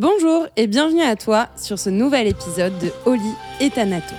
Bonjour 0.00 0.46
et 0.56 0.68
bienvenue 0.68 1.02
à 1.02 1.16
toi 1.16 1.48
sur 1.56 1.76
ce 1.76 1.90
nouvel 1.90 2.28
épisode 2.28 2.72
de 2.78 2.92
Oli 3.04 3.32
et 3.58 3.68
Thanato. 3.68 4.14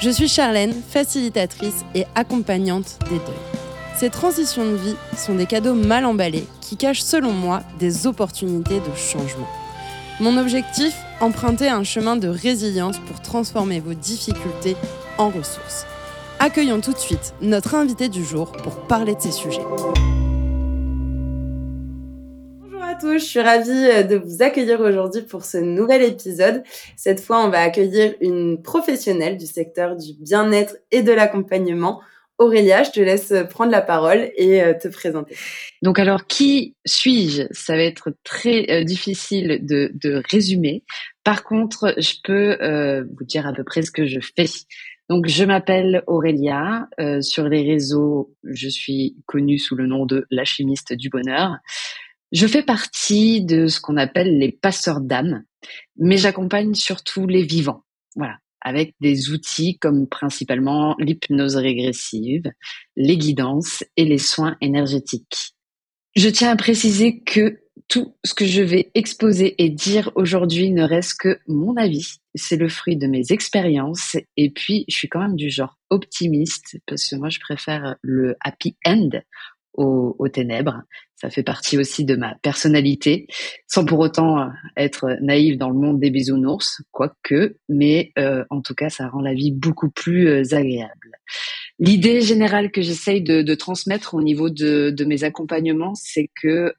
Je 0.00 0.08
suis 0.08 0.28
Charlène, 0.28 0.72
facilitatrice 0.72 1.84
et 1.94 2.06
accompagnante 2.14 2.96
des 3.10 3.18
deuils. 3.18 3.98
Ces 3.98 4.08
transitions 4.08 4.64
de 4.64 4.76
vie 4.76 4.96
sont 5.14 5.34
des 5.34 5.44
cadeaux 5.44 5.74
mal 5.74 6.06
emballés 6.06 6.46
qui 6.62 6.78
cachent 6.78 7.02
selon 7.02 7.32
moi 7.32 7.60
des 7.78 8.06
opportunités 8.06 8.80
de 8.80 8.96
changement. 8.96 9.46
Mon 10.20 10.38
objectif, 10.38 10.94
emprunter 11.20 11.68
un 11.68 11.84
chemin 11.84 12.16
de 12.16 12.28
résilience 12.28 12.98
pour 13.00 13.20
transformer 13.20 13.80
vos 13.80 13.92
difficultés 13.92 14.74
en 15.18 15.28
ressources. 15.28 15.84
Accueillons 16.38 16.80
tout 16.80 16.94
de 16.94 16.98
suite 16.98 17.34
notre 17.42 17.74
invité 17.74 18.08
du 18.08 18.24
jour 18.24 18.52
pour 18.52 18.86
parler 18.86 19.14
de 19.14 19.20
ces 19.20 19.32
sujets 19.32 19.60
à 22.94 23.00
tous, 23.00 23.18
je 23.18 23.24
suis 23.24 23.40
ravie 23.40 23.70
euh, 23.70 24.02
de 24.04 24.16
vous 24.16 24.42
accueillir 24.42 24.80
aujourd'hui 24.80 25.22
pour 25.22 25.44
ce 25.44 25.58
nouvel 25.58 26.02
épisode. 26.02 26.62
Cette 26.96 27.20
fois, 27.20 27.44
on 27.44 27.48
va 27.48 27.60
accueillir 27.60 28.14
une 28.20 28.62
professionnelle 28.62 29.36
du 29.36 29.46
secteur 29.46 29.96
du 29.96 30.12
bien-être 30.20 30.76
et 30.92 31.02
de 31.02 31.10
l'accompagnement. 31.10 32.00
Aurélia, 32.38 32.82
je 32.84 32.90
te 32.90 33.00
laisse 33.00 33.32
prendre 33.50 33.72
la 33.72 33.80
parole 33.80 34.30
et 34.36 34.62
euh, 34.62 34.74
te 34.74 34.88
présenter. 34.88 35.34
Donc 35.82 35.98
alors, 35.98 36.26
qui 36.26 36.76
suis-je? 36.84 37.42
Ça 37.50 37.74
va 37.74 37.82
être 37.82 38.12
très 38.22 38.70
euh, 38.70 38.84
difficile 38.84 39.60
de, 39.62 39.90
de, 39.94 40.22
résumer. 40.30 40.84
Par 41.24 41.42
contre, 41.42 41.94
je 41.98 42.14
peux 42.22 43.04
vous 43.16 43.24
dire 43.24 43.46
à 43.46 43.52
peu 43.52 43.64
près 43.64 43.82
ce 43.82 43.90
que 43.90 44.06
je 44.06 44.20
fais. 44.36 44.46
Donc, 45.08 45.26
je 45.26 45.44
m'appelle 45.44 46.02
Aurélia. 46.06 46.88
sur 47.20 47.48
les 47.48 47.62
réseaux, 47.62 48.34
je 48.44 48.68
suis 48.68 49.16
connue 49.26 49.58
sous 49.58 49.74
le 49.74 49.86
nom 49.86 50.06
de 50.06 50.26
la 50.30 50.44
chimiste 50.44 50.92
du 50.92 51.08
bonheur. 51.08 51.56
Je 52.34 52.48
fais 52.48 52.64
partie 52.64 53.44
de 53.44 53.68
ce 53.68 53.80
qu'on 53.80 53.96
appelle 53.96 54.38
les 54.38 54.50
passeurs 54.50 55.00
d'âme, 55.00 55.44
mais 55.96 56.16
j'accompagne 56.16 56.74
surtout 56.74 57.28
les 57.28 57.44
vivants. 57.44 57.84
Voilà, 58.16 58.38
avec 58.60 58.96
des 59.00 59.30
outils 59.30 59.78
comme 59.78 60.08
principalement 60.08 60.96
l'hypnose 60.98 61.54
régressive, 61.54 62.50
les 62.96 63.16
guidances 63.16 63.84
et 63.96 64.04
les 64.04 64.18
soins 64.18 64.56
énergétiques. 64.60 65.54
Je 66.16 66.28
tiens 66.28 66.50
à 66.50 66.56
préciser 66.56 67.20
que 67.20 67.60
tout 67.86 68.16
ce 68.24 68.34
que 68.34 68.46
je 68.46 68.62
vais 68.62 68.90
exposer 68.94 69.62
et 69.62 69.68
dire 69.68 70.10
aujourd'hui 70.16 70.72
ne 70.72 70.82
reste 70.82 71.20
que 71.20 71.38
mon 71.46 71.76
avis. 71.76 72.16
C'est 72.34 72.56
le 72.56 72.68
fruit 72.68 72.96
de 72.96 73.06
mes 73.06 73.30
expériences 73.30 74.16
et 74.36 74.50
puis 74.50 74.84
je 74.88 74.96
suis 74.96 75.08
quand 75.08 75.20
même 75.20 75.36
du 75.36 75.50
genre 75.50 75.78
optimiste 75.90 76.78
parce 76.86 77.06
que 77.08 77.14
moi 77.14 77.28
je 77.28 77.38
préfère 77.38 77.94
le 78.02 78.36
happy 78.40 78.76
end 78.84 79.10
aux, 79.76 80.28
ténèbres. 80.28 80.82
Ça 81.16 81.30
fait 81.30 81.42
partie 81.42 81.78
aussi 81.78 82.04
de 82.04 82.16
ma 82.16 82.34
personnalité, 82.42 83.26
sans 83.66 83.84
pour 83.84 83.98
autant 84.00 84.40
euh, 84.40 84.46
être 84.76 85.16
naïve 85.20 85.58
dans 85.58 85.70
le 85.70 85.78
monde 85.78 86.00
des 86.00 86.10
bisounours, 86.10 86.82
quoique, 86.90 87.56
mais 87.68 88.12
euh, 88.18 88.44
en 88.50 88.60
tout 88.60 88.74
cas, 88.74 88.88
ça 88.88 89.08
rend 89.08 89.20
la 89.20 89.34
vie 89.34 89.52
beaucoup 89.52 89.90
plus 89.90 90.28
euh, 90.28 90.42
agréable. 90.52 91.12
L'idée 91.78 92.20
générale 92.20 92.70
que 92.70 92.82
j'essaye 92.82 93.22
de, 93.22 93.42
de, 93.42 93.54
transmettre 93.54 94.14
au 94.14 94.22
niveau 94.22 94.50
de, 94.50 94.90
de 94.90 95.04
mes 95.04 95.24
accompagnements, 95.24 95.94
c'est 95.94 96.30
que 96.40 96.72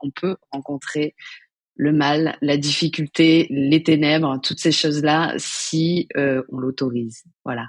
on 0.00 0.10
peut 0.10 0.36
rencontrer 0.52 1.16
le 1.74 1.92
mal, 1.92 2.36
la 2.40 2.56
difficulté, 2.56 3.48
les 3.50 3.82
ténèbres, 3.82 4.40
toutes 4.40 4.60
ces 4.60 4.70
choses-là, 4.70 5.34
si 5.38 6.06
on 6.14 6.58
l'autorise. 6.58 7.24
Voilà. 7.44 7.66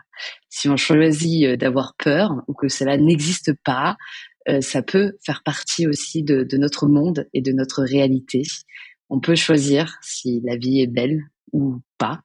Si 0.50 0.70
on 0.70 0.78
choisit 0.78 1.58
d'avoir 1.58 1.96
peur 1.98 2.44
ou 2.48 2.54
que 2.54 2.68
cela 2.68 2.98
n'existe 2.98 3.54
pas, 3.64 3.92
euh, 3.92 4.29
ça 4.62 4.82
peut 4.82 5.14
faire 5.24 5.44
partie 5.44 5.88
aussi 5.88 6.24
de, 6.24 6.58
notre 6.58 6.88
monde 6.88 7.28
et 7.34 7.42
de 7.42 7.52
notre 7.52 7.84
réalité. 7.84 8.44
On 9.10 9.20
peut 9.20 9.36
choisir 9.36 9.98
si 10.02 10.42
la 10.44 10.56
vie 10.56 10.82
est 10.82 10.88
belle 10.88 11.22
ou 11.52 11.80
pas. 11.98 12.22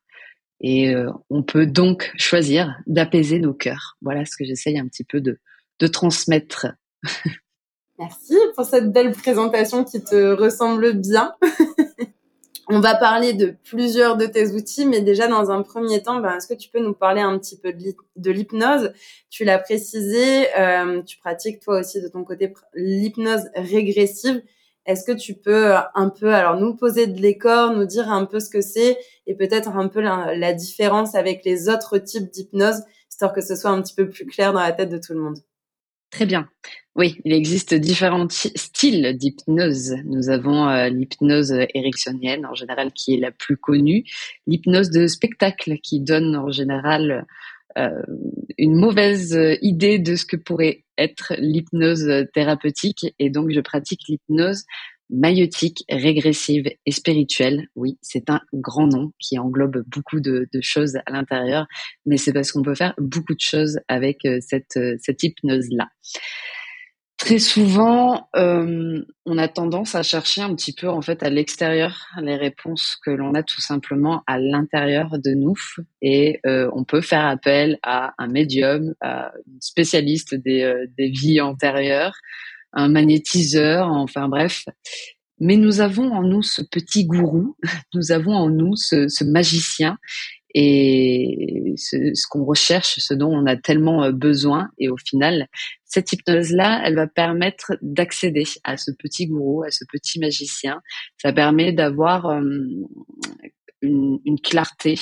Et 0.61 0.95
euh, 0.95 1.11
on 1.31 1.43
peut 1.43 1.67
donc 1.67 2.13
choisir 2.17 2.75
d'apaiser 2.87 3.39
nos 3.39 3.55
cœurs. 3.55 3.97
Voilà 4.01 4.25
ce 4.25 4.37
que 4.37 4.45
j'essaye 4.45 4.79
un 4.79 4.87
petit 4.87 5.05
peu 5.05 5.21
de, 5.21 5.39
de 5.81 5.87
transmettre. 5.87 6.67
Merci 7.99 8.37
pour 8.57 8.65
cette 8.65 8.93
belle 8.93 9.13
présentation 9.13 9.85
qui 9.85 10.03
te 10.03 10.33
ressemble 10.33 10.95
bien. 10.95 11.35
On 12.69 12.81
va 12.81 12.95
parler 12.95 13.35
de 13.35 13.55
plusieurs 13.65 14.17
de 14.17 14.25
tes 14.25 14.53
outils, 14.53 14.87
mais 14.87 15.03
déjà 15.03 15.29
dans 15.29 15.51
un 15.51 15.63
premier 15.63 16.03
temps, 16.03 16.21
ben, 16.21 16.37
est-ce 16.37 16.47
que 16.47 16.55
tu 16.55 16.71
peux 16.71 16.81
nous 16.81 16.95
parler 16.95 17.21
un 17.21 17.39
petit 17.39 17.59
peu 17.59 17.73
de 17.75 18.31
l'hypnose? 18.31 18.93
Tu 19.29 19.45
l'as 19.45 19.59
précisé, 19.59 20.47
euh, 20.59 21.03
tu 21.03 21.19
pratiques 21.19 21.61
toi 21.61 21.81
aussi 21.81 22.01
de 22.01 22.09
ton 22.09 22.25
côté 22.25 22.53
l'hypnose 22.75 23.51
régressive. 23.55 24.43
Est-ce 24.87 25.05
que 25.05 25.13
tu 25.13 25.35
peux 25.35 25.75
euh, 25.75 25.79
un 25.95 26.09
peu, 26.09 26.35
alors 26.35 26.59
nous 26.59 26.75
poser 26.75 27.07
de 27.07 27.21
l'écor, 27.21 27.73
nous 27.73 27.85
dire 27.85 28.11
un 28.11 28.25
peu 28.25 28.41
ce 28.41 28.51
que 28.51 28.61
c'est 28.61 28.99
et 29.27 29.35
peut-être 29.35 29.77
un 29.77 29.89
peu 29.89 30.01
la, 30.01 30.35
la 30.35 30.53
différence 30.53 31.15
avec 31.15 31.45
les 31.45 31.69
autres 31.69 31.99
types 31.99 32.31
d'hypnose, 32.31 32.83
histoire 33.11 33.33
que 33.33 33.41
ce 33.41 33.57
soit 33.57 33.71
un 33.71 33.83
petit 33.83 33.95
peu 33.95 34.09
plus 34.09 34.27
clair 34.27 34.53
dans 34.53 34.61
la 34.61 34.73
tête 34.73 34.91
de 34.91 34.99
tout 34.99 35.13
le 35.13 35.21
monde? 35.21 35.39
Très 36.11 36.27
bien. 36.27 36.49
Oui, 36.97 37.17
il 37.25 37.33
existe 37.33 37.75
différents 37.75 38.29
styles 38.29 39.17
d'hypnose. 39.17 39.97
Nous 40.05 40.31
avons 40.31 40.69
euh, 40.69 40.89
l'hypnose 40.89 41.53
érectionnienne 41.75 42.47
en 42.47 42.55
général 42.55 42.93
qui 42.93 43.15
est 43.15 43.19
la 43.19 43.33
plus 43.33 43.57
connue, 43.57 44.05
l'hypnose 44.47 44.91
de 44.91 45.09
spectacle 45.09 45.79
qui 45.83 46.01
donne 46.01 46.37
en 46.37 46.53
général 46.53 47.27
euh, 47.77 47.91
une 48.59 48.77
mauvaise 48.77 49.37
idée 49.61 49.99
de 49.99 50.15
ce 50.15 50.25
que 50.25 50.37
pourrait 50.37 50.85
être 50.97 51.35
l'hypnose 51.39 52.09
thérapeutique 52.33 53.13
et 53.19 53.29
donc 53.29 53.51
je 53.51 53.61
pratique 53.61 54.03
l'hypnose 54.09 54.65
maïotique, 55.11 55.85
régressive 55.91 56.67
et 56.87 56.93
spirituelle. 56.93 57.69
Oui, 57.75 57.99
c'est 58.03 58.31
un 58.31 58.41
grand 58.53 58.87
nom 58.87 59.13
qui 59.19 59.39
englobe 59.39 59.85
beaucoup 59.89 60.21
de, 60.21 60.49
choses 60.61 60.97
à 61.07 61.11
l'intérieur, 61.11 61.67
mais 62.07 62.17
c'est 62.17 62.33
parce 62.33 62.53
qu'on 62.53 62.63
peut 62.63 62.75
faire 62.75 62.95
beaucoup 62.99 63.35
de 63.35 63.41
choses 63.41 63.81
avec 63.89 64.21
cette, 64.41 64.77
euh, 64.77 64.97
cette 65.01 65.23
hypnose-là. 65.23 65.89
Très 67.25 67.39
souvent, 67.39 68.29
euh, 68.37 69.03
on 69.25 69.39
a 69.39 69.49
tendance 69.49 69.95
à 69.95 70.03
chercher 70.03 70.43
un 70.43 70.55
petit 70.55 70.75
peu 70.75 70.91
en 70.91 71.01
fait 71.01 71.23
à 71.23 71.31
l'extérieur 71.31 72.09
les 72.21 72.37
réponses 72.37 72.99
que 73.03 73.11
l'on 73.11 73.33
a 73.33 73.43
tout 73.43 73.63
simplement 73.63 74.23
à 74.27 74.39
l'intérieur 74.39 75.19
de 75.19 75.31
nous, 75.31 75.57
et 76.03 76.39
on 76.45 76.85
peut 76.85 77.01
faire 77.01 77.25
appel 77.25 77.79
à 77.83 78.13
un 78.19 78.27
médium, 78.27 78.93
à 79.01 79.33
une 79.47 79.59
spécialiste 79.63 80.35
des, 80.35 80.71
des 80.99 81.09
vies 81.09 81.41
antérieures, 81.41 82.13
un 82.75 82.91
magnétiseur, 82.91 83.89
enfin 83.89 84.29
bref. 84.29 84.67
Mais 85.41 85.57
nous 85.57 85.81
avons 85.81 86.13
en 86.13 86.23
nous 86.23 86.43
ce 86.43 86.61
petit 86.61 87.07
gourou, 87.07 87.57
nous 87.95 88.13
avons 88.13 88.35
en 88.35 88.51
nous 88.51 88.77
ce, 88.77 89.25
magicien 89.25 89.97
et 90.55 91.75
ce, 91.77 92.27
qu'on 92.29 92.45
recherche, 92.45 92.99
ce 92.99 93.13
dont 93.13 93.31
on 93.31 93.47
a 93.47 93.57
tellement 93.57 94.05
euh, 94.05 94.13
besoin. 94.13 94.71
Et 94.79 94.89
au 94.89 94.97
final, 94.97 95.49
cette 95.85 96.13
hypnose-là, 96.13 96.83
elle 96.85 96.95
va 96.95 97.07
permettre 97.07 97.73
d'accéder 97.83 98.45
à 98.63 98.77
ce 98.77 98.91
petit 98.93 99.27
gourou, 99.27 99.65
à 99.65 99.71
ce 99.71 99.85
petit 99.91 100.21
magicien. 100.21 100.81
Ça 101.21 101.33
permet 101.33 101.73
d'avoir 101.73 102.41
une, 103.83 104.39
clarté 104.43 104.99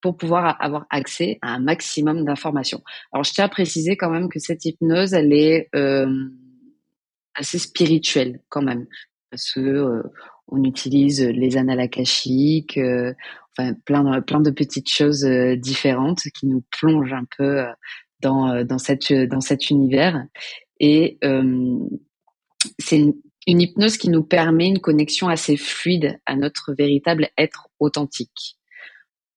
pour 0.00 0.16
pouvoir 0.16 0.56
avoir 0.60 0.86
accès 0.90 1.38
à 1.42 1.54
un 1.54 1.58
maximum 1.58 2.24
d'informations. 2.24 2.82
Alors, 3.12 3.24
je 3.24 3.32
tiens 3.32 3.44
à 3.44 3.48
préciser 3.48 3.96
quand 3.96 4.10
même 4.10 4.28
que 4.28 4.38
cette 4.38 4.64
hypnose, 4.64 5.12
elle 5.12 5.32
est 5.32 5.68
assez 7.38 7.58
spirituel 7.58 8.40
quand 8.48 8.62
même, 8.62 8.86
parce 9.30 9.52
que 9.52 9.60
euh, 9.60 10.02
on 10.48 10.64
utilise 10.64 11.22
les 11.22 11.56
annales 11.56 11.80
akashiques, 11.80 12.78
euh, 12.78 13.14
plein 13.84 14.02
de, 14.04 14.50
petites 14.50 14.90
choses 14.90 15.24
euh, 15.24 15.56
différentes 15.56 16.20
qui 16.34 16.46
nous 16.46 16.64
plongent 16.70 17.12
un 17.12 17.24
peu 17.36 17.64
dans 18.20 18.78
cet 18.78 19.70
univers 19.70 20.24
et 20.80 21.18
c'est 22.78 22.98
une, 22.98 23.14
hypnose 23.46 23.96
qui 23.96 24.10
nous 24.10 24.22
permet 24.22 24.68
une 24.68 24.80
connexion 24.80 25.28
assez 25.28 25.56
fluide 25.56 26.20
à 26.26 26.36
notre 26.36 26.74
véritable 26.74 27.30
être 27.38 27.68
authentique. 27.80 28.58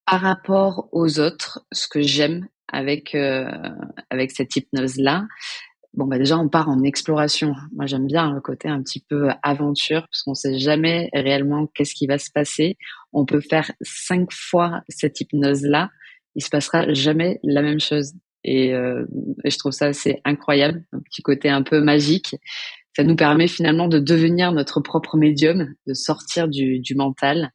Par 0.05 0.21
rapport 0.21 0.89
aux 0.91 1.19
autres, 1.19 1.65
ce 1.71 1.87
que 1.87 2.01
j'aime 2.01 2.47
avec 2.67 3.15
avec 3.15 4.31
cette 4.31 4.55
hypnose 4.55 4.97
là, 4.97 5.25
Bon, 5.93 6.05
bah 6.05 6.17
déjà, 6.17 6.37
on 6.37 6.47
part 6.47 6.69
en 6.69 6.83
exploration. 6.83 7.53
Moi, 7.73 7.85
j'aime 7.85 8.07
bien 8.07 8.31
le 8.33 8.39
côté 8.39 8.69
un 8.69 8.81
petit 8.81 9.01
peu 9.01 9.29
aventure, 9.43 10.07
parce 10.09 10.23
qu'on 10.23 10.33
sait 10.33 10.57
jamais 10.57 11.09
réellement 11.13 11.67
qu'est-ce 11.67 11.93
qui 11.93 12.07
va 12.07 12.17
se 12.17 12.31
passer. 12.31 12.77
On 13.11 13.25
peut 13.25 13.41
faire 13.41 13.69
cinq 13.81 14.31
fois 14.31 14.83
cette 14.87 15.19
hypnose-là, 15.19 15.89
il 16.35 16.43
se 16.43 16.49
passera 16.49 16.93
jamais 16.93 17.39
la 17.43 17.61
même 17.61 17.81
chose. 17.81 18.13
Et, 18.45 18.73
euh, 18.73 19.05
je 19.43 19.57
trouve 19.57 19.73
ça 19.73 19.87
assez 19.87 20.21
incroyable, 20.23 20.83
un 20.93 20.99
petit 21.01 21.21
côté 21.21 21.49
un 21.49 21.61
peu 21.61 21.81
magique. 21.81 22.35
Ça 22.95 23.03
nous 23.03 23.15
permet 23.15 23.47
finalement 23.47 23.87
de 23.89 23.99
devenir 23.99 24.53
notre 24.53 24.79
propre 24.79 25.17
médium, 25.17 25.73
de 25.87 25.93
sortir 25.93 26.47
du, 26.47 26.79
du 26.79 26.95
mental, 26.95 27.51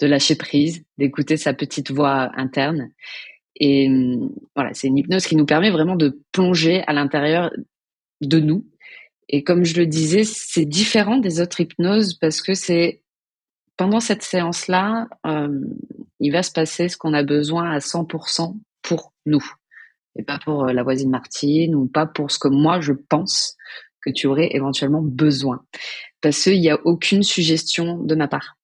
de 0.00 0.06
lâcher 0.06 0.36
prise, 0.36 0.84
d'écouter 0.98 1.36
sa 1.36 1.52
petite 1.52 1.90
voix 1.90 2.30
interne. 2.36 2.90
Et 3.56 3.88
voilà, 4.56 4.72
c'est 4.72 4.88
une 4.88 4.98
hypnose 4.98 5.26
qui 5.26 5.36
nous 5.36 5.46
permet 5.46 5.70
vraiment 5.70 5.96
de 5.96 6.20
plonger 6.32 6.82
à 6.86 6.92
l'intérieur 6.92 7.50
de 8.22 8.40
nous. 8.40 8.66
Et 9.28 9.44
comme 9.44 9.64
je 9.64 9.76
le 9.76 9.86
disais, 9.86 10.24
c'est 10.24 10.64
différent 10.64 11.18
des 11.18 11.40
autres 11.40 11.60
hypnoses 11.60 12.14
parce 12.14 12.40
que 12.40 12.54
c'est 12.54 13.02
pendant 13.76 14.00
cette 14.00 14.22
séance-là, 14.22 15.08
euh, 15.26 15.60
il 16.20 16.32
va 16.32 16.42
se 16.42 16.52
passer 16.52 16.88
ce 16.88 16.96
qu'on 16.96 17.14
a 17.14 17.22
besoin 17.22 17.70
à 17.70 17.78
100% 17.78 18.56
pour 18.82 19.12
nous, 19.26 19.44
et 20.16 20.22
pas 20.22 20.38
pour 20.38 20.64
euh, 20.64 20.72
la 20.72 20.82
voisine 20.82 21.10
Martine 21.10 21.74
ou 21.74 21.86
pas 21.86 22.06
pour 22.06 22.30
ce 22.30 22.38
que 22.38 22.48
moi 22.48 22.80
je 22.80 22.92
pense 22.92 23.56
que 24.00 24.10
tu 24.10 24.26
aurais 24.26 24.50
éventuellement 24.52 25.02
besoin, 25.02 25.64
parce 26.20 26.42
qu'il 26.42 26.60
n'y 26.60 26.70
a 26.70 26.78
aucune 26.84 27.22
suggestion 27.22 27.98
de 27.98 28.14
ma 28.14 28.28
part. 28.28 28.56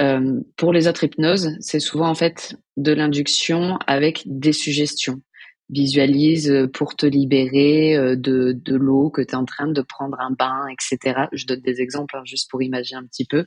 Euh, 0.00 0.40
pour 0.56 0.72
les 0.72 0.88
autres 0.88 1.04
hypnoses, 1.04 1.56
c'est 1.60 1.80
souvent 1.80 2.08
en 2.08 2.14
fait 2.14 2.56
de 2.76 2.92
l'induction 2.92 3.78
avec 3.86 4.24
des 4.26 4.52
suggestions. 4.52 5.22
Visualise 5.70 6.50
euh, 6.50 6.68
pour 6.68 6.94
te 6.94 7.06
libérer 7.06 7.96
euh, 7.96 8.16
de, 8.16 8.52
de 8.52 8.76
l'eau 8.76 9.10
que 9.10 9.22
tu 9.22 9.30
es 9.30 9.34
en 9.34 9.46
train 9.46 9.66
de 9.66 9.80
prendre 9.80 10.20
un 10.20 10.30
bain, 10.30 10.66
etc. 10.68 11.26
Je 11.32 11.46
donne 11.46 11.60
des 11.60 11.80
exemples 11.80 12.16
hein, 12.16 12.22
juste 12.24 12.50
pour 12.50 12.62
imaginer 12.62 12.98
un 12.98 13.06
petit 13.06 13.24
peu. 13.24 13.46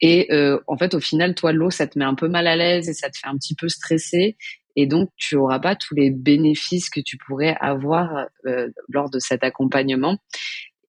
Et 0.00 0.32
euh, 0.32 0.58
en 0.66 0.76
fait, 0.76 0.94
au 0.94 1.00
final, 1.00 1.34
toi, 1.34 1.52
l'eau, 1.52 1.70
ça 1.70 1.86
te 1.86 1.98
met 1.98 2.04
un 2.04 2.14
peu 2.14 2.28
mal 2.28 2.46
à 2.46 2.56
l'aise 2.56 2.88
et 2.88 2.94
ça 2.94 3.10
te 3.10 3.18
fait 3.18 3.28
un 3.28 3.36
petit 3.36 3.54
peu 3.54 3.68
stresser. 3.68 4.36
Et 4.76 4.86
donc, 4.86 5.10
tu 5.16 5.36
auras 5.36 5.58
pas 5.58 5.76
tous 5.76 5.94
les 5.94 6.10
bénéfices 6.10 6.88
que 6.88 7.00
tu 7.00 7.18
pourrais 7.18 7.56
avoir 7.60 8.26
euh, 8.46 8.68
lors 8.88 9.10
de 9.10 9.18
cet 9.18 9.44
accompagnement. 9.44 10.16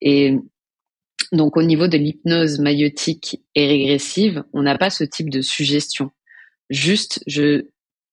Et 0.01 0.37
donc, 1.31 1.57
au 1.57 1.63
niveau 1.63 1.87
de 1.87 1.97
l'hypnose 1.97 2.59
maïotique 2.59 3.41
et 3.55 3.67
régressive, 3.67 4.43
on 4.53 4.61
n'a 4.61 4.77
pas 4.77 4.89
ce 4.89 5.03
type 5.03 5.29
de 5.29 5.41
suggestion. 5.41 6.11
Juste, 6.69 7.21
je 7.27 7.65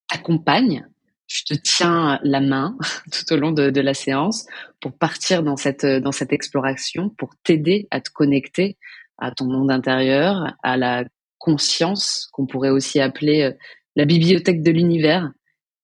t'accompagne, 0.08 0.86
je 1.28 1.44
te 1.44 1.54
tiens 1.54 2.18
la 2.24 2.40
main 2.40 2.76
tout 3.12 3.32
au 3.32 3.36
long 3.36 3.52
de, 3.52 3.80
la 3.80 3.94
séance 3.94 4.46
pour 4.80 4.98
partir 4.98 5.44
dans 5.44 5.56
cette, 5.56 5.86
dans 5.86 6.12
cette 6.12 6.32
exploration, 6.32 7.10
pour 7.10 7.30
t'aider 7.44 7.86
à 7.90 8.00
te 8.00 8.10
connecter 8.10 8.76
à 9.18 9.30
ton 9.30 9.46
monde 9.46 9.70
intérieur, 9.70 10.56
à 10.62 10.76
la 10.76 11.04
conscience 11.38 12.28
qu'on 12.32 12.46
pourrait 12.46 12.70
aussi 12.70 13.00
appeler 13.00 13.42
euh, 13.42 13.52
la 13.94 14.04
bibliothèque 14.04 14.62
de 14.62 14.70
l'univers, 14.70 15.30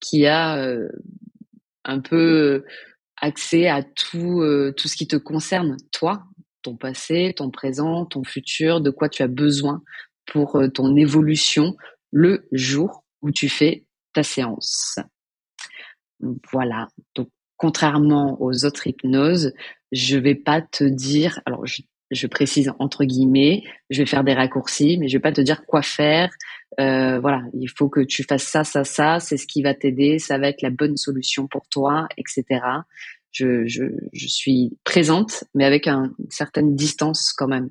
qui 0.00 0.26
a 0.26 0.58
euh, 0.58 0.88
un 1.84 2.00
peu 2.00 2.64
accès 3.20 3.68
à 3.68 3.82
tout, 3.82 4.42
euh, 4.42 4.72
tout 4.76 4.88
ce 4.88 4.96
qui 4.96 5.06
te 5.06 5.16
concerne, 5.16 5.76
toi, 5.92 6.24
ton 6.62 6.76
passé, 6.76 7.32
ton 7.36 7.50
présent, 7.50 8.04
ton 8.04 8.24
futur, 8.24 8.80
de 8.80 8.90
quoi 8.90 9.08
tu 9.08 9.22
as 9.22 9.28
besoin 9.28 9.82
pour 10.26 10.56
euh, 10.56 10.68
ton 10.68 10.96
évolution 10.96 11.76
le 12.10 12.46
jour 12.52 13.04
où 13.22 13.30
tu 13.30 13.48
fais 13.48 13.84
ta 14.12 14.22
séance. 14.22 14.98
Voilà. 16.52 16.88
Donc, 17.14 17.28
contrairement 17.56 18.36
aux 18.40 18.64
autres 18.64 18.86
hypnoses, 18.86 19.52
je 19.92 20.18
vais 20.18 20.34
pas 20.34 20.60
te 20.60 20.84
dire, 20.84 21.40
alors 21.46 21.64
je, 21.66 22.26
précise 22.26 22.72
entre 22.78 23.04
guillemets, 23.04 23.62
je 23.90 24.02
vais 24.02 24.06
faire 24.06 24.24
des 24.24 24.34
raccourcis, 24.34 24.98
mais 24.98 25.08
je 25.08 25.16
vais 25.16 25.22
pas 25.22 25.32
te 25.32 25.40
dire 25.40 25.64
quoi 25.66 25.82
faire. 25.82 26.30
Euh, 26.80 27.20
voilà, 27.20 27.42
il 27.54 27.68
faut 27.68 27.88
que 27.88 28.00
tu 28.00 28.24
fasses 28.24 28.44
ça, 28.44 28.64
ça, 28.64 28.84
ça, 28.84 29.20
c'est 29.20 29.36
ce 29.36 29.46
qui 29.46 29.62
va 29.62 29.74
t'aider, 29.74 30.18
ça 30.18 30.38
va 30.38 30.48
être 30.48 30.62
la 30.62 30.70
bonne 30.70 30.96
solution 30.96 31.46
pour 31.46 31.68
toi, 31.68 32.08
etc 32.16 32.60
je 33.34 34.26
suis 34.26 34.76
présente, 34.84 35.44
mais 35.54 35.64
avec 35.64 35.86
un, 35.86 36.14
une 36.18 36.30
certaine 36.30 36.76
distance 36.76 37.32
quand 37.32 37.48
même. 37.48 37.70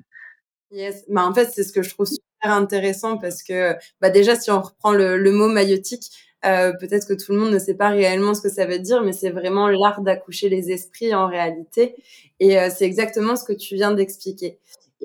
Yes, 0.70 1.04
bah 1.08 1.24
en 1.24 1.32
fait 1.32 1.50
c'est 1.52 1.62
ce 1.62 1.72
que 1.72 1.82
je 1.82 1.90
trouve 1.90 2.06
super 2.06 2.52
intéressant 2.52 3.16
parce 3.16 3.42
que 3.42 3.74
bah 4.00 4.10
déjà 4.10 4.34
si 4.34 4.50
on 4.50 4.60
reprend 4.60 4.92
le, 4.92 5.16
le 5.16 5.30
mot 5.30 5.48
maïotique, 5.48 6.10
euh, 6.46 6.72
peut-être 6.72 7.06
que 7.06 7.14
tout 7.14 7.32
le 7.32 7.38
monde 7.38 7.52
ne 7.52 7.58
sait 7.58 7.74
pas 7.74 7.88
réellement 7.88 8.34
ce 8.34 8.40
que 8.42 8.48
ça 8.48 8.66
veut 8.66 8.78
dire, 8.78 9.02
mais 9.02 9.12
c'est 9.12 9.30
vraiment 9.30 9.68
l'art 9.68 10.02
d'accoucher 10.02 10.48
les 10.48 10.70
esprits 10.70 11.14
en 11.14 11.28
réalité, 11.28 11.94
et 12.40 12.58
euh, 12.58 12.68
c'est 12.74 12.84
exactement 12.84 13.36
ce 13.36 13.44
que 13.44 13.52
tu 13.52 13.74
viens 13.74 13.92
d'expliquer. 13.92 14.58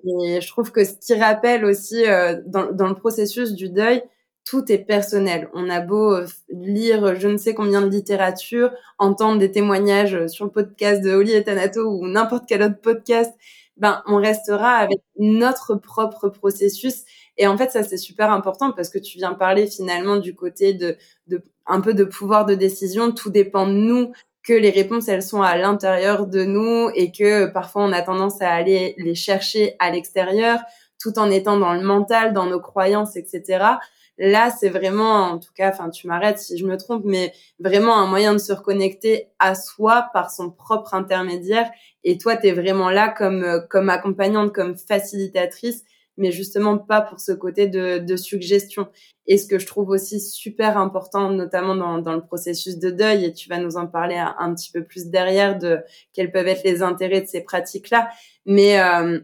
Et 0.05 0.41
je 0.41 0.47
trouve 0.47 0.71
que 0.71 0.83
ce 0.83 0.93
qui 0.93 1.13
rappelle 1.13 1.65
aussi 1.65 2.05
euh, 2.05 2.39
dans, 2.45 2.87
le 2.87 2.95
processus 2.95 3.53
du 3.53 3.69
deuil, 3.69 4.03
tout 4.45 4.71
est 4.71 4.79
personnel. 4.79 5.49
On 5.53 5.69
a 5.69 5.79
beau 5.79 6.13
euh, 6.13 6.25
lire 6.49 7.15
je 7.19 7.27
ne 7.27 7.37
sais 7.37 7.53
combien 7.53 7.81
de 7.81 7.89
littérature, 7.89 8.71
entendre 8.97 9.39
des 9.39 9.51
témoignages 9.51 10.15
euh, 10.15 10.27
sur 10.27 10.45
le 10.45 10.51
podcast 10.51 11.03
de 11.03 11.11
Oli 11.13 11.33
et 11.33 11.43
Tanato 11.43 11.85
ou 11.85 12.07
n'importe 12.07 12.45
quel 12.47 12.63
autre 12.63 12.79
podcast, 12.81 13.33
ben 13.77 14.01
on 14.07 14.17
restera 14.17 14.75
avec 14.75 14.99
notre 15.17 15.75
propre 15.75 16.29
processus. 16.29 17.03
Et 17.39 17.47
en 17.47 17.57
fait, 17.57 17.71
ça 17.71 17.81
c'est 17.83 17.97
super 17.97 18.31
important 18.31 18.71
parce 18.71 18.89
que 18.89 18.99
tu 18.99 19.17
viens 19.17 19.33
parler 19.33 19.65
finalement 19.65 20.17
du 20.17 20.35
côté 20.35 20.73
de, 20.73 20.97
de 21.27 21.41
un 21.65 21.81
peu 21.81 21.95
de 21.95 22.03
pouvoir 22.03 22.45
de 22.45 22.53
décision. 22.53 23.11
Tout 23.11 23.31
dépend 23.31 23.65
de 23.65 23.71
nous 23.71 24.11
que 24.43 24.53
les 24.53 24.69
réponses 24.69 25.07
elles 25.07 25.23
sont 25.23 25.41
à 25.41 25.57
l'intérieur 25.57 26.27
de 26.27 26.43
nous 26.43 26.91
et 26.93 27.11
que 27.11 27.47
parfois 27.47 27.83
on 27.83 27.93
a 27.93 28.01
tendance 28.01 28.41
à 28.41 28.51
aller 28.51 28.93
les 28.97 29.15
chercher 29.15 29.75
à 29.79 29.89
l'extérieur 29.89 30.59
tout 31.01 31.17
en 31.17 31.31
étant 31.31 31.57
dans 31.57 31.73
le 31.73 31.81
mental, 31.81 32.33
dans 32.33 32.45
nos 32.45 32.59
croyances, 32.59 33.15
etc. 33.15 33.77
Là, 34.17 34.51
c'est 34.51 34.67
vraiment, 34.67 35.31
en 35.31 35.39
tout 35.39 35.53
cas, 35.55 35.69
enfin, 35.69 35.89
tu 35.89 36.07
m'arrêtes 36.07 36.39
si 36.39 36.57
je 36.57 36.65
me 36.65 36.75
trompe, 36.75 37.03
mais 37.05 37.31
vraiment 37.57 37.97
un 37.97 38.05
moyen 38.05 38.33
de 38.33 38.37
se 38.37 38.51
reconnecter 38.51 39.29
à 39.39 39.55
soi 39.55 40.09
par 40.11 40.29
son 40.29 40.51
propre 40.51 40.93
intermédiaire. 40.93 41.71
Et 42.03 42.17
toi, 42.17 42.35
tu 42.35 42.47
es 42.47 42.51
vraiment 42.51 42.89
là 42.89 43.07
comme, 43.07 43.43
euh, 43.43 43.61
comme 43.69 43.89
accompagnante, 43.89 44.53
comme 44.53 44.75
facilitatrice, 44.75 45.85
mais 46.19 46.31
justement 46.31 46.77
pas 46.77 47.01
pour 47.01 47.19
ce 47.19 47.31
côté 47.31 47.67
de, 47.67 47.97
de 47.97 48.15
suggestion. 48.15 48.87
Et 49.25 49.37
ce 49.37 49.47
que 49.47 49.59
je 49.59 49.65
trouve 49.65 49.89
aussi 49.89 50.19
super 50.19 50.77
important, 50.77 51.29
notamment 51.29 51.75
dans, 51.75 51.97
dans 51.99 52.13
le 52.13 52.21
processus 52.21 52.77
de 52.77 52.89
deuil, 52.89 53.25
et 53.25 53.33
tu 53.33 53.49
vas 53.49 53.57
nous 53.57 53.77
en 53.77 53.87
parler 53.87 54.17
un, 54.17 54.53
petit 54.53 54.71
peu 54.71 54.83
plus 54.83 55.07
derrière 55.07 55.57
de 55.57 55.79
quels 56.13 56.31
peuvent 56.31 56.47
être 56.47 56.63
les 56.63 56.81
intérêts 56.81 57.21
de 57.21 57.27
ces 57.27 57.41
pratiques-là. 57.41 58.09
Mais 58.45 58.79
euh, 58.79 59.19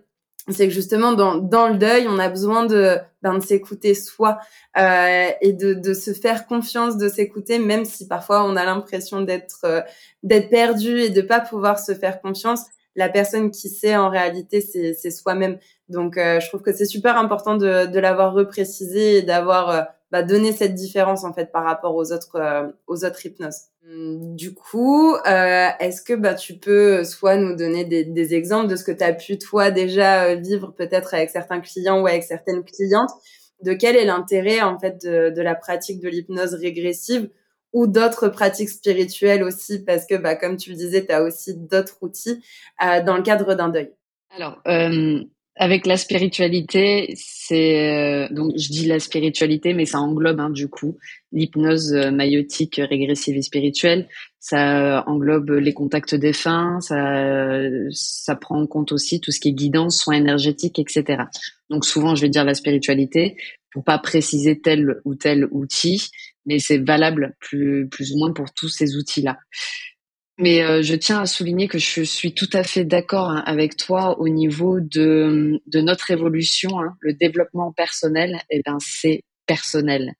c'est 0.49 0.67
que 0.67 0.73
justement 0.73 1.13
dans, 1.13 1.35
dans 1.35 1.67
le 1.67 1.77
deuil, 1.77 2.05
on 2.07 2.19
a 2.19 2.29
besoin 2.29 2.65
de, 2.65 2.97
ben, 3.23 3.39
de 3.39 3.43
s'écouter 3.43 3.95
soi 3.95 4.37
euh, 4.77 5.29
et 5.41 5.53
de, 5.53 5.73
de 5.73 5.93
se 5.93 6.13
faire 6.13 6.45
confiance, 6.45 6.97
de 6.97 7.09
s'écouter, 7.09 7.57
même 7.57 7.85
si 7.85 8.07
parfois 8.07 8.43
on 8.45 8.55
a 8.55 8.63
l'impression 8.63 9.21
d'être 9.21 9.61
euh, 9.63 9.81
d'être 10.21 10.49
perdu 10.49 10.99
et 10.99 11.09
de 11.09 11.21
pas 11.21 11.39
pouvoir 11.39 11.79
se 11.79 11.93
faire 11.93 12.21
confiance. 12.21 12.61
La 12.95 13.09
personne 13.09 13.51
qui 13.51 13.69
sait 13.69 13.97
en 13.97 14.09
réalité, 14.09 14.61
c'est 14.61 15.11
soi-même. 15.11 15.57
Donc, 15.89 16.17
euh, 16.17 16.39
je 16.39 16.47
trouve 16.47 16.61
que 16.61 16.73
c'est 16.73 16.85
super 16.85 17.17
important 17.17 17.55
de, 17.55 17.85
de 17.85 17.99
l'avoir 17.99 18.33
reprécisé 18.33 19.17
et 19.17 19.21
d'avoir 19.21 19.69
euh, 19.69 19.81
bah, 20.11 20.23
donné 20.23 20.51
cette 20.51 20.73
différence 20.73 21.23
en 21.23 21.33
fait 21.33 21.51
par 21.51 21.63
rapport 21.63 21.95
aux 21.95 22.11
autres 22.11 22.37
euh, 22.37 22.67
aux 22.87 23.05
autres 23.05 23.25
hypnoses. 23.25 23.63
Hum, 23.87 24.35
du 24.35 24.53
coup, 24.53 25.13
euh, 25.13 25.67
est-ce 25.79 26.01
que 26.01 26.13
bah, 26.13 26.33
tu 26.33 26.55
peux 26.57 27.03
soit 27.03 27.37
nous 27.37 27.55
donner 27.55 27.85
des, 27.85 28.03
des 28.03 28.33
exemples 28.33 28.67
de 28.67 28.75
ce 28.75 28.83
que 28.83 28.91
tu 28.91 29.03
as 29.03 29.13
pu 29.13 29.37
toi 29.37 29.71
déjà 29.71 30.35
vivre 30.35 30.73
peut-être 30.73 31.13
avec 31.13 31.29
certains 31.29 31.59
clients 31.59 32.01
ou 32.01 32.07
avec 32.07 32.23
certaines 32.23 32.63
clientes? 32.63 33.11
De 33.61 33.73
quel 33.73 33.95
est 33.95 34.05
l'intérêt 34.05 34.61
en 34.61 34.79
fait 34.79 35.01
de, 35.03 35.29
de, 35.29 35.41
la 35.41 35.55
pratique 35.55 36.01
de 36.01 36.09
l'hypnose 36.09 36.53
régressive 36.55 37.29
ou 37.73 37.87
d'autres 37.87 38.29
pratiques 38.29 38.69
spirituelles 38.69 39.43
aussi? 39.43 39.83
Parce 39.83 40.05
que 40.05 40.15
bah, 40.15 40.35
comme 40.35 40.57
tu 40.57 40.71
le 40.71 40.75
disais, 40.75 41.05
tu 41.05 41.11
as 41.11 41.23
aussi 41.23 41.55
d'autres 41.55 41.97
outils 42.01 42.41
euh, 42.83 43.03
dans 43.03 43.17
le 43.17 43.23
cadre 43.23 43.53
d'un 43.53 43.69
deuil. 43.69 43.91
Alors, 44.35 44.61
euh, 44.67 45.23
avec 45.57 45.85
la 45.85 45.95
spiritualité, 45.95 47.13
c'est 47.15 47.89
euh, 47.89 48.27
donc 48.29 48.51
je 48.57 48.67
dis 48.69 48.85
la 48.87 48.99
spiritualité, 48.99 49.73
mais 49.73 49.85
ça 49.85 49.99
englobe 49.99 50.39
hein, 50.41 50.49
du 50.49 50.67
coup 50.67 50.97
l'hypnose 51.31 51.93
euh, 51.93 52.11
maïotique 52.11 52.81
régressive 52.83 53.37
et 53.37 53.41
spirituelle. 53.41 54.07
Ça 54.39 55.03
englobe 55.07 55.51
les 55.51 55.73
contacts 55.73 56.13
défunts, 56.13 56.79
ça 56.81 57.61
ça 57.91 58.35
prend 58.35 58.61
en 58.61 58.67
compte 58.67 58.91
aussi 58.91 59.21
tout 59.21 59.31
ce 59.31 59.39
qui 59.39 59.49
est 59.49 59.53
guidance, 59.53 59.97
soins 59.97 60.15
énergétiques, 60.15 60.77
etc. 60.77 61.23
Donc 61.69 61.85
souvent 61.85 62.15
je 62.15 62.21
vais 62.21 62.29
dire 62.29 62.43
la 62.43 62.53
spiritualité 62.53 63.37
pour 63.71 63.83
pas 63.83 63.97
préciser 63.97 64.59
tel 64.59 65.01
ou 65.05 65.15
tel 65.15 65.47
outil, 65.51 66.09
mais 66.45 66.59
c'est 66.59 66.77
valable 66.77 67.35
plus 67.39 67.87
plus 67.89 68.11
ou 68.11 68.19
moins 68.19 68.33
pour 68.33 68.53
tous 68.53 68.69
ces 68.69 68.97
outils 68.97 69.21
là. 69.21 69.37
Mais 70.37 70.63
euh, 70.63 70.81
je 70.81 70.95
tiens 70.95 71.21
à 71.21 71.25
souligner 71.25 71.67
que 71.67 71.77
je 71.77 72.03
suis 72.03 72.33
tout 72.33 72.49
à 72.51 72.63
fait 72.63 72.83
d'accord 72.83 73.29
hein, 73.29 73.41
avec 73.45 73.77
toi 73.77 74.19
au 74.19 74.27
niveau 74.27 74.81
de, 74.81 75.61
de 75.65 75.81
notre 75.81 76.11
évolution. 76.11 76.79
Hein, 76.79 76.97
le 76.99 77.13
développement 77.13 77.71
personnel, 77.71 78.41
eh 78.49 78.61
ben, 78.65 78.77
c'est 78.79 79.23
personnel. 79.45 80.13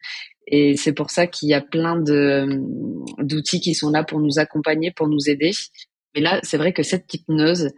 Et 0.48 0.77
c'est 0.77 0.93
pour 0.93 1.10
ça 1.10 1.27
qu'il 1.27 1.50
y 1.50 1.53
a 1.53 1.62
plein 1.62 1.98
d'outils 1.98 3.60
qui 3.60 3.74
sont 3.74 3.89
là 3.89 4.03
pour 4.03 4.19
nous 4.19 4.39
accompagner, 4.39 4.91
pour 4.91 5.07
nous 5.07 5.29
aider. 5.29 5.51
Mais 6.13 6.22
là, 6.22 6.39
c'est 6.43 6.57
vrai 6.57 6.72
que 6.72 6.84
cette 6.84 7.12
hypnose, 7.13 7.72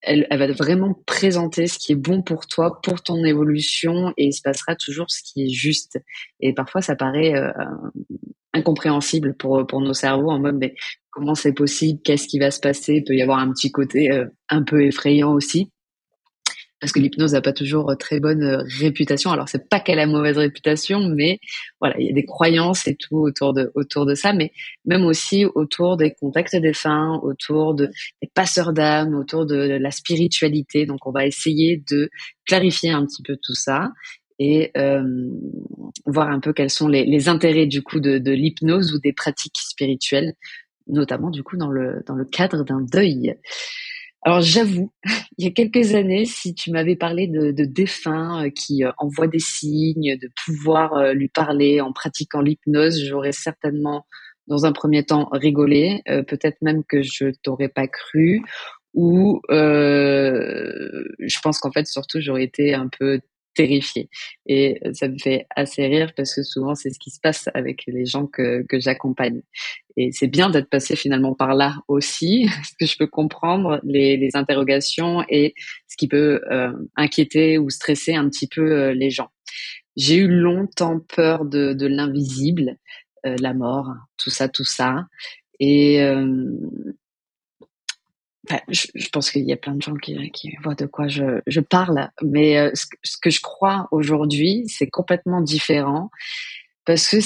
elle, 0.00 0.26
elle, 0.30 0.38
va 0.38 0.50
vraiment 0.52 0.94
présenter 1.06 1.66
ce 1.66 1.78
qui 1.78 1.92
est 1.92 1.96
bon 1.96 2.22
pour 2.22 2.46
toi, 2.46 2.80
pour 2.82 3.02
ton 3.02 3.24
évolution, 3.24 4.12
et 4.16 4.26
il 4.26 4.32
se 4.32 4.42
passera 4.42 4.74
toujours 4.76 5.10
ce 5.10 5.20
qui 5.22 5.44
est 5.44 5.50
juste. 5.50 5.98
Et 6.40 6.54
parfois, 6.54 6.80
ça 6.80 6.96
paraît 6.96 7.34
euh, 7.34 7.52
incompréhensible 8.54 9.36
pour 9.36 9.66
pour 9.66 9.80
nos 9.80 9.94
cerveaux 9.94 10.30
en 10.30 10.38
mode 10.38 10.56
mais 10.58 10.74
comment 11.16 11.34
c'est 11.34 11.54
possible, 11.54 11.98
qu'est-ce 12.04 12.28
qui 12.28 12.38
va 12.38 12.50
se 12.50 12.60
passer, 12.60 12.96
il 12.96 13.04
peut 13.04 13.14
y 13.14 13.22
avoir 13.22 13.38
un 13.38 13.50
petit 13.50 13.72
côté 13.72 14.12
euh, 14.12 14.26
un 14.50 14.62
peu 14.62 14.84
effrayant 14.84 15.32
aussi. 15.32 15.70
Parce 16.78 16.92
que 16.92 16.98
l'hypnose 16.98 17.32
n'a 17.32 17.40
pas 17.40 17.54
toujours 17.54 17.90
euh, 17.90 17.94
très 17.94 18.20
bonne 18.20 18.42
euh, 18.42 18.62
réputation. 18.78 19.30
Alors 19.30 19.48
c'est 19.48 19.66
pas 19.66 19.80
qu'elle 19.80 19.98
a 19.98 20.06
mauvaise 20.06 20.36
réputation, 20.36 21.08
mais 21.08 21.38
voilà, 21.80 21.98
il 21.98 22.06
y 22.06 22.10
a 22.10 22.12
des 22.12 22.26
croyances 22.26 22.86
et 22.86 22.96
tout 22.96 23.16
autour 23.16 23.54
de 23.54 23.72
autour 23.74 24.04
de 24.04 24.14
ça, 24.14 24.34
mais 24.34 24.52
même 24.84 25.06
aussi 25.06 25.46
autour 25.46 25.96
des 25.96 26.12
contacts 26.12 26.54
défunts, 26.54 27.18
autour 27.22 27.74
de 27.74 27.86
des 28.20 28.28
passeurs 28.34 28.74
d'âme, 28.74 29.14
autour 29.14 29.46
de 29.46 29.56
la 29.56 29.90
spiritualité. 29.90 30.84
Donc 30.84 31.06
on 31.06 31.12
va 31.12 31.24
essayer 31.24 31.82
de 31.90 32.10
clarifier 32.44 32.90
un 32.90 33.06
petit 33.06 33.22
peu 33.22 33.38
tout 33.42 33.54
ça 33.54 33.90
et 34.38 34.70
voir 36.04 36.28
un 36.28 36.40
peu 36.40 36.52
quels 36.52 36.68
sont 36.68 36.88
les, 36.88 37.06
les 37.06 37.30
intérêts 37.30 37.64
du 37.64 37.82
coup 37.82 38.00
de, 38.00 38.18
de 38.18 38.32
l'hypnose 38.32 38.92
ou 38.92 38.98
des 38.98 39.14
pratiques 39.14 39.56
spirituelles, 39.56 40.34
notamment 40.86 41.30
du 41.30 41.42
coup 41.42 41.56
dans 41.56 41.70
le 41.70 42.02
dans 42.06 42.14
le 42.14 42.24
cadre 42.24 42.64
d'un 42.64 42.80
deuil. 42.80 43.36
Alors 44.22 44.40
j'avoue, 44.40 44.92
il 45.38 45.44
y 45.44 45.48
a 45.48 45.52
quelques 45.52 45.94
années, 45.94 46.24
si 46.24 46.54
tu 46.54 46.70
m'avais 46.70 46.96
parlé 46.96 47.28
de, 47.28 47.52
de 47.52 47.64
défunts 47.64 48.50
qui 48.50 48.82
envoient 48.98 49.28
des 49.28 49.38
signes, 49.38 50.18
de 50.20 50.30
pouvoir 50.44 51.12
lui 51.12 51.28
parler 51.28 51.80
en 51.80 51.92
pratiquant 51.92 52.40
l'hypnose, 52.40 53.04
j'aurais 53.04 53.32
certainement 53.32 54.06
dans 54.48 54.64
un 54.64 54.72
premier 54.72 55.04
temps 55.04 55.28
rigolé, 55.32 56.02
peut-être 56.06 56.58
même 56.62 56.84
que 56.84 57.02
je 57.02 57.32
t'aurais 57.42 57.68
pas 57.68 57.88
cru, 57.88 58.42
ou 58.96 59.42
euh, 59.50 61.04
je 61.20 61.38
pense 61.42 61.60
qu'en 61.60 61.70
fait 61.70 61.86
surtout 61.86 62.18
j'aurais 62.20 62.44
été 62.44 62.74
un 62.74 62.88
peu 62.88 63.20
terrifiée. 63.56 64.08
Et 64.46 64.80
ça 64.92 65.08
me 65.08 65.18
fait 65.18 65.46
assez 65.56 65.86
rire 65.86 66.12
parce 66.16 66.34
que 66.34 66.42
souvent 66.42 66.74
c'est 66.74 66.90
ce 66.90 66.98
qui 66.98 67.10
se 67.10 67.18
passe 67.20 67.48
avec 67.54 67.84
les 67.86 68.04
gens 68.04 68.26
que, 68.26 68.64
que 68.68 68.78
j'accompagne. 68.78 69.42
Et 69.96 70.12
c'est 70.12 70.28
bien 70.28 70.50
d'être 70.50 70.68
passé 70.68 70.94
finalement 70.94 71.34
par 71.34 71.54
là 71.54 71.76
aussi 71.88 72.46
parce 72.54 72.72
que 72.78 72.86
je 72.86 72.96
peux 72.96 73.06
comprendre 73.06 73.80
les, 73.82 74.16
les 74.16 74.36
interrogations 74.36 75.24
et 75.28 75.54
ce 75.88 75.96
qui 75.96 76.06
peut 76.06 76.42
euh, 76.50 76.72
inquiéter 76.96 77.58
ou 77.58 77.70
stresser 77.70 78.14
un 78.14 78.28
petit 78.28 78.46
peu 78.46 78.70
euh, 78.70 78.92
les 78.92 79.10
gens. 79.10 79.30
J'ai 79.96 80.16
eu 80.16 80.28
longtemps 80.28 81.00
peur 81.00 81.46
de, 81.46 81.72
de 81.72 81.86
l'invisible 81.86 82.76
euh, 83.24 83.36
la 83.40 83.54
mort 83.54 83.94
tout 84.18 84.30
ça 84.30 84.48
tout 84.48 84.64
ça. 84.64 85.06
Et 85.58 86.04
je, 88.68 89.08
pense 89.10 89.30
qu'il 89.30 89.44
y 89.44 89.52
a 89.52 89.56
plein 89.56 89.74
de 89.74 89.82
gens 89.82 89.94
qui, 89.94 90.56
voient 90.62 90.74
de 90.74 90.86
quoi 90.86 91.08
je, 91.08 91.60
parle, 91.60 92.10
mais 92.22 92.58
euh, 92.58 92.70
ce, 92.74 93.16
que 93.20 93.30
je 93.30 93.40
crois 93.40 93.88
aujourd'hui, 93.90 94.64
c'est 94.68 94.88
complètement 94.88 95.40
différent 95.40 96.10
parce 96.84 97.08
que 97.08 97.16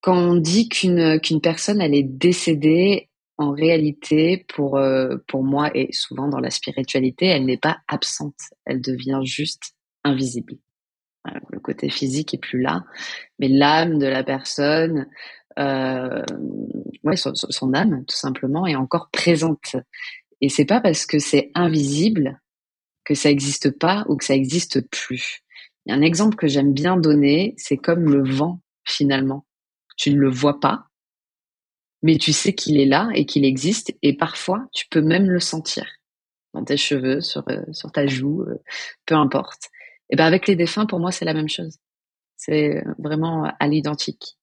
quand 0.00 0.16
on 0.16 0.34
dit 0.34 0.68
qu'une 0.68 1.40
personne 1.42 1.80
elle 1.80 1.94
est 1.94 2.02
décédée, 2.02 3.08
en 3.38 3.52
réalité, 3.52 4.44
pour 4.48 4.76
euh, 4.76 5.16
pour 5.26 5.42
moi 5.42 5.70
et 5.74 5.92
souvent 5.92 6.28
dans 6.28 6.38
la 6.38 6.50
spiritualité, 6.50 7.26
elle 7.26 7.46
n'est 7.46 7.56
pas 7.56 7.78
absente, 7.88 8.38
elle 8.66 8.80
devient 8.80 9.20
juste 9.24 9.74
invisible. 10.04 10.54
Le 11.50 11.60
côté 11.60 11.88
physique 11.88 12.34
est 12.34 12.38
plus 12.38 12.60
là, 12.60 12.84
mais 13.38 13.48
l'âme 13.48 13.98
de 13.98 14.06
la 14.06 14.24
personne, 14.24 15.06
euh, 15.58 16.24
ouais, 17.04 17.16
son, 17.16 17.74
âme 17.74 18.04
tout 18.06 18.16
simplement 18.16 18.66
est 18.66 18.74
encore 18.74 19.08
présente. 19.10 19.76
Et 20.42 20.50
c'est 20.50 20.66
pas 20.66 20.80
parce 20.80 21.06
que 21.06 21.18
c'est 21.18 21.50
invisible 21.54 22.40
que 23.04 23.14
ça 23.14 23.30
n'existe 23.30 23.70
pas 23.78 24.04
ou 24.08 24.16
que 24.16 24.24
ça 24.24 24.34
n'existe 24.34 24.86
plus. 24.90 25.40
Il 25.86 25.90
y 25.90 25.92
a 25.94 25.96
un 25.96 26.02
exemple 26.02 26.36
que 26.36 26.46
j'aime 26.46 26.74
bien 26.74 26.96
donner, 26.96 27.54
c'est 27.56 27.78
comme 27.78 28.04
le 28.04 28.22
vent 28.22 28.60
finalement. 28.84 29.46
Tu 29.96 30.10
ne 30.10 30.18
le 30.18 30.28
vois 30.28 30.60
pas, 30.60 30.86
mais 32.02 32.18
tu 32.18 32.32
sais 32.32 32.54
qu'il 32.54 32.78
est 32.78 32.86
là 32.86 33.08
et 33.14 33.24
qu'il 33.24 33.44
existe 33.44 33.94
et 34.02 34.16
parfois 34.16 34.66
tu 34.72 34.86
peux 34.90 35.00
même 35.00 35.30
le 35.30 35.40
sentir 35.40 35.86
dans 36.52 36.64
tes 36.64 36.76
cheveux, 36.76 37.20
sur, 37.20 37.48
euh, 37.48 37.62
sur 37.72 37.90
ta 37.92 38.06
joue, 38.06 38.42
euh, 38.42 38.62
peu 39.06 39.14
importe. 39.14 39.70
Et 40.10 40.16
ben 40.16 40.26
avec 40.26 40.46
les 40.46 40.56
défunts, 40.56 40.84
pour 40.84 41.00
moi, 41.00 41.10
c'est 41.10 41.24
la 41.24 41.32
même 41.32 41.48
chose. 41.48 41.78
C'est 42.36 42.84
vraiment 42.98 43.50
à 43.58 43.68
l'identique. 43.68 44.36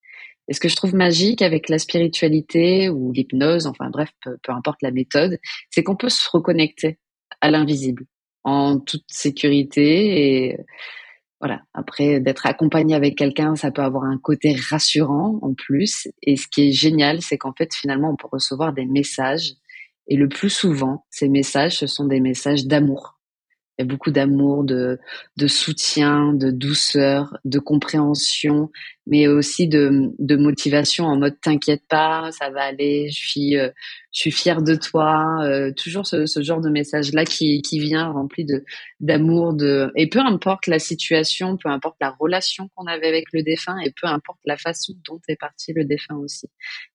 Et 0.50 0.54
ce 0.54 0.60
que 0.60 0.68
je 0.68 0.76
trouve 0.76 0.96
magique 0.96 1.42
avec 1.42 1.70
la 1.70 1.78
spiritualité 1.78 2.90
ou 2.90 3.12
l'hypnose, 3.12 3.68
enfin 3.68 3.90
bref, 3.90 4.10
peu, 4.24 4.52
importe 4.52 4.82
la 4.82 4.92
méthode, 4.92 5.38
c'est 5.70 5.84
qu'on 5.84 5.96
peut 5.96 6.10
se 6.10 6.28
reconnecter 6.30 6.98
à 7.40 7.52
l'invisible 7.52 8.06
en 8.44 8.80
toute 8.80 9.06
sécurité 9.08 10.48
et 10.48 10.58
voilà. 11.40 11.62
Après, 11.74 12.20
d'être 12.20 12.46
accompagné 12.48 12.96
avec 12.96 13.18
quelqu'un, 13.18 13.56
ça 13.56 13.72
peut 13.72 13.82
avoir 13.82 14.04
un 14.04 14.18
côté 14.18 14.56
rassurant 14.70 15.40
en 15.42 15.54
plus. 15.54 16.10
Et 16.22 16.36
ce 16.36 16.48
qui 16.48 16.68
est 16.68 16.72
génial, 16.74 17.22
c'est 17.22 17.38
qu'en 17.38 17.54
fait, 17.54 17.74
finalement, 17.74 18.10
on 18.12 18.18
peut 18.18 18.28
recevoir 18.30 18.74
des 18.74 18.86
messages. 18.86 19.54
Et 20.08 20.18
le 20.18 20.28
plus 20.28 20.50
souvent, 20.50 21.06
ces 21.10 21.30
messages, 21.30 21.78
ce 21.78 21.88
sont 21.88 22.06
des 22.06 22.20
messages 22.20 22.66
d'amour 22.66 23.19
beaucoup 23.84 24.12
d'amour, 24.12 24.64
de, 24.64 24.98
soutien, 25.48 26.34
de 26.34 26.52
douceur, 26.52 27.38
de 27.46 27.60
compréhension, 27.60 28.70
mais 29.08 29.28
aussi 29.28 29.68
de, 29.68 30.36
motivation 30.36 31.06
en 31.06 31.18
mode 31.18 31.40
t'inquiète 31.42 31.84
pas, 31.90 32.30
ça 32.32 32.50
va 32.50 32.64
aller, 32.64 33.10
je 33.10 33.28
suis, 33.28 33.58
euh, 33.58 33.70
fière 34.12 34.62
de 34.62 34.76
toi. 34.76 35.44
Euh, 35.44 35.72
toujours 35.72 36.06
ce, 36.06 36.26
genre 36.42 36.62
de 36.62 36.70
message 36.70 37.14
là 37.14 37.26
qui, 37.26 37.62
qui 37.62 37.80
vient 37.80 38.12
rempli 38.12 38.46
de 38.46 38.64
d'amour, 39.00 39.54
de 39.54 39.92
et 39.96 40.08
peu 40.08 40.20
importe 40.20 40.68
la 40.68 40.80
situation, 40.80 41.58
peu 41.58 41.70
importe 41.70 41.98
la 42.02 42.12
relation 42.20 42.70
qu'on 42.76 42.86
avait 42.86 43.08
avec 43.08 43.26
le 43.34 43.44
défunt 43.44 43.78
et 43.80 43.92
peu 43.92 44.08
importe 44.08 44.40
la 44.46 44.58
façon 44.58 44.94
dont 45.08 45.22
est 45.28 45.40
parti 45.40 45.74
le 45.74 45.86
défunt 45.86 46.18
aussi. 46.18 46.48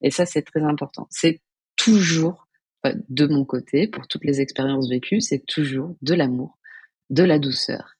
Et 0.03 0.11
ça 0.11 0.26
c'est 0.26 0.43
très 0.43 0.62
important. 0.62 1.07
C'est 1.11 1.41
toujours 1.76 2.45
de 2.93 3.26
mon 3.26 3.45
côté, 3.45 3.87
pour 3.87 4.07
toutes 4.07 4.25
les 4.25 4.41
expériences 4.41 4.88
vécues, 4.88 5.21
c'est 5.21 5.45
toujours 5.47 5.97
de 6.03 6.14
l'amour, 6.14 6.59
de 7.11 7.23
la 7.23 7.38
douceur, 7.38 7.96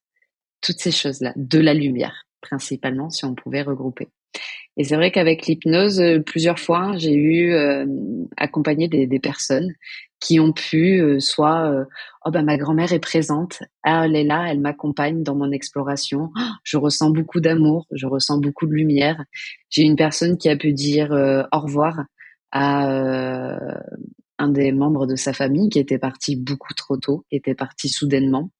toutes 0.61 0.81
ces 0.81 0.93
choses-là, 0.93 1.33
de 1.37 1.59
la 1.59 1.75
lumière 1.75 2.25
principalement 2.45 3.11
si 3.11 3.25
on 3.25 3.35
pouvait 3.35 3.63
regrouper. 3.63 4.09
Et 4.77 4.85
c'est 4.85 4.97
vrai 4.97 5.13
qu'avec 5.13 5.47
l'hypnose, 5.47 6.01
euh, 6.01 6.19
plusieurs 6.21 6.59
fois, 6.59 6.93
j'ai 6.97 7.15
eu 7.15 7.53
euh, 7.53 7.87
accompagné 8.37 8.89
des, 8.89 9.07
des, 9.07 9.21
personnes 9.21 9.73
qui 10.19 10.41
ont 10.41 10.53
pu 10.53 11.01
euh, 11.01 11.21
soit 11.21 11.87
oh 12.25 12.31
ben 12.31 12.43
ma 12.43 12.57
grand-mère 12.57 12.93
est 12.93 12.99
présente, 12.99 13.63
ah, 13.85 14.07
elle 14.07 14.17
est 14.17 14.25
là, 14.25 14.47
elle 14.49 14.59
m'accompagne 14.59 15.23
dans 15.23 15.37
mon 15.37 15.53
exploration, 15.53 16.31
oh, 16.37 16.41
je 16.65 16.77
ressens 16.77 17.11
beaucoup 17.11 17.41
d'amour, 17.41 17.87
je 17.93 18.07
ressens 18.07 18.39
beaucoup 18.39 18.67
de 18.67 18.73
lumière. 18.73 19.23
J'ai 19.71 19.83
une 19.83 19.97
personne 19.97 20.37
qui 20.37 20.49
a 20.49 20.57
pu 20.57 20.73
dire 20.73 21.13
au 21.13 21.59
revoir 21.61 22.05
à 22.51 23.59
un 24.39 24.49
des 24.49 24.73
membres 24.73 25.07
de 25.07 25.17
sa 25.17 25.33
famille 25.33 25.69
qui 25.69 25.79
était 25.79 25.99
parti 25.99 26.37
beaucoup 26.37 26.75
trop 26.75 26.97
tôt, 26.97 27.25
était 27.31 27.55
parti 27.55 27.89
soudainement. 27.89 28.51